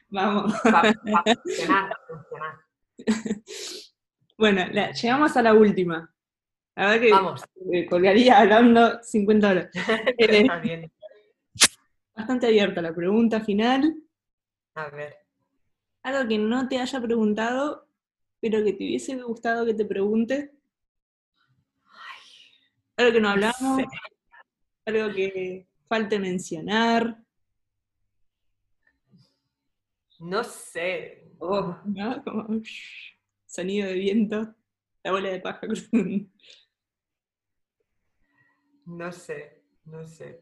[0.09, 0.53] Vamos.
[4.37, 6.13] bueno, llegamos a la última.
[6.75, 7.43] La verdad que Vamos.
[7.89, 9.69] colgaría hablando 50 horas.
[10.17, 10.89] Eh,
[12.15, 13.95] bastante abierta la pregunta final.
[14.75, 15.15] A ver.
[16.03, 17.87] Algo que no te haya preguntado,
[18.41, 20.51] pero que te hubiese gustado que te pregunte.
[22.97, 23.83] Algo que no hablamos.
[24.85, 27.24] Algo que falte mencionar.
[30.19, 31.23] No sé.
[31.39, 32.23] Oh, ¿no?
[32.23, 32.47] Como
[33.45, 34.53] sonido de viento,
[35.03, 35.61] la bola de paja.
[38.85, 40.41] no sé, no sé.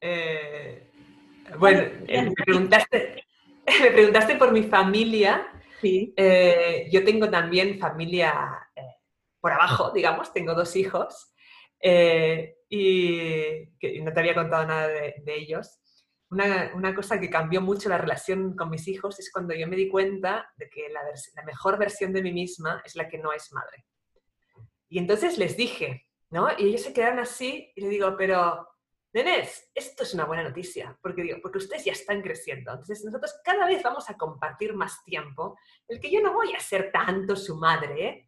[0.00, 0.90] Eh,
[1.58, 3.24] bueno, eh, me, preguntaste,
[3.82, 5.48] me preguntaste por mi familia.
[5.80, 6.12] Sí.
[6.16, 8.68] Eh, yo tengo también familia
[9.40, 11.32] por abajo, digamos, tengo dos hijos
[12.68, 13.68] y,
[14.02, 15.78] no te había contado nada de ellos
[16.30, 19.88] una, cosa que cambió mucho la relación con mis hijos es cuando yo me di
[19.88, 21.02] cuenta de que la,
[21.44, 23.86] mejor versión de mí misma es la que no es madre.
[24.88, 26.48] Y entonces les dije, ¿no?
[26.58, 28.68] Y ellos se quedaron así y le digo, pero,
[29.12, 32.72] nenes, esto es una buena noticia, porque digo, porque ustedes ya están creciendo.
[32.72, 35.56] Entonces nosotros cada vez vamos a compartir más tiempo,
[35.86, 38.04] el que yo no voy a ser tanto su madre.
[38.04, 38.25] Eh,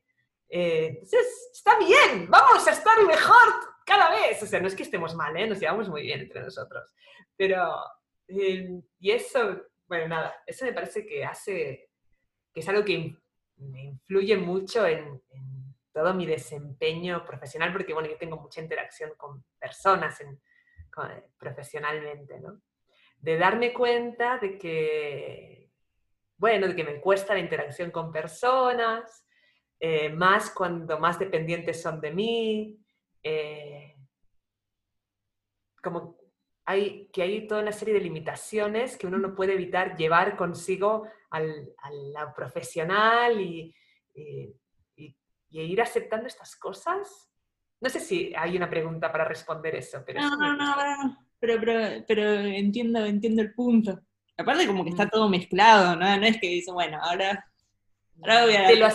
[0.48, 4.42] entonces, está bien, vamos a estar mejor cada vez.
[4.42, 5.46] O sea, no es que estemos mal, ¿eh?
[5.46, 6.94] nos llevamos muy bien entre nosotros.
[7.36, 7.74] Pero,
[8.28, 11.90] em, y eso, bueno, nada, eso me parece que hace,
[12.52, 13.16] que es algo que
[13.56, 15.22] me influye mucho en,
[15.90, 20.40] todo mi desempeño profesional, porque, bueno, yo tengo mucha interacción con personas en,
[21.38, 22.60] profesionalmente, ¿no?
[23.18, 25.72] De darme cuenta de que,
[26.36, 29.26] bueno, de que me cuesta la interacción con personas,
[29.80, 32.78] eh, más cuando más dependientes son de mí,
[33.22, 33.96] eh,
[35.82, 36.16] como
[36.64, 41.06] hay, que hay toda una serie de limitaciones que uno no puede evitar llevar consigo
[41.30, 43.74] al, al profesional y,
[44.14, 44.54] y,
[45.50, 47.30] ir aceptando estas cosas.
[47.80, 50.20] No sé si hay una pregunta para responder eso, pero...
[50.20, 54.00] No, no, no, pero, pero, pero, entiendo, entiendo el punto.
[54.36, 55.10] Aparte como que está mm.
[55.10, 56.16] todo mezclado, ¿no?
[56.16, 57.44] No es que dice, bueno, ahora,
[58.22, 58.66] ahora voy a...
[58.66, 58.88] Te lo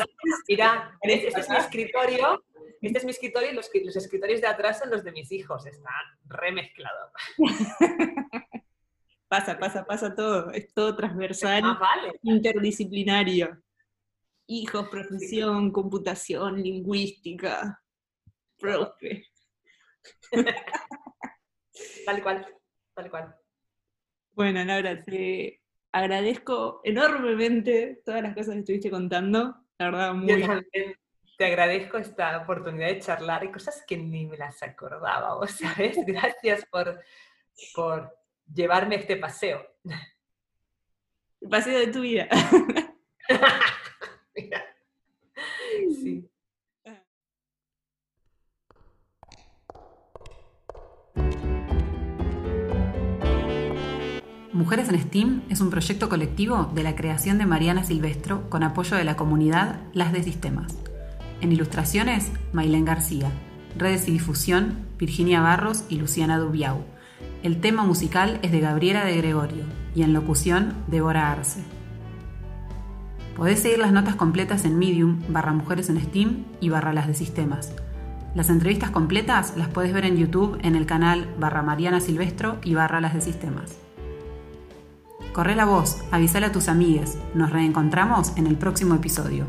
[0.48, 2.44] mira, este es mi escritorio
[2.84, 5.66] este es mi escritorio y los, escritorios de atrás son los de mis hijos.
[5.66, 5.94] Están
[6.26, 7.12] remezclados.
[9.30, 10.52] pasa, pasa, pasa todo.
[10.52, 13.64] Es todo transversal, ah, interdisciplinario.
[14.48, 17.82] Hijos, profesión, computación, lingüística,
[18.60, 19.28] profe.
[22.06, 22.46] tal cual,
[22.94, 23.36] tal cual.
[24.34, 25.63] Bueno, Laura, te
[25.94, 29.56] agradezco enormemente todas las cosas que estuviste contando.
[29.78, 30.44] La verdad, muy
[31.38, 35.98] te agradezco esta oportunidad de charlar y cosas que ni me las acordaba, ¿sabes?
[36.06, 37.00] Gracias por,
[37.74, 38.16] por
[38.54, 39.66] llevarme este paseo.
[41.42, 42.28] El paseo de tu vida.
[46.02, 46.30] sí.
[54.54, 58.96] Mujeres en STEAM es un proyecto colectivo de la creación de Mariana Silvestro con apoyo
[58.96, 60.78] de la comunidad Las de Sistemas.
[61.42, 63.32] En ilustraciones, Mailén García.
[63.76, 66.84] Redes y difusión, Virginia Barros y Luciana Dubiau.
[67.42, 69.64] El tema musical es de Gabriela de Gregorio
[69.96, 71.64] y en locución, Débora Arce.
[73.36, 77.16] Podés seguir las notas completas en Medium, barra Mujeres en STEAM y barra Las de
[77.16, 77.74] Sistemas.
[78.36, 82.76] Las entrevistas completas las puedes ver en YouTube en el canal barra Mariana Silvestro y
[82.76, 83.83] barra Las de Sistemas.
[85.34, 87.18] Corre la voz, avísale a tus amigues.
[87.34, 89.48] Nos reencontramos en el próximo episodio.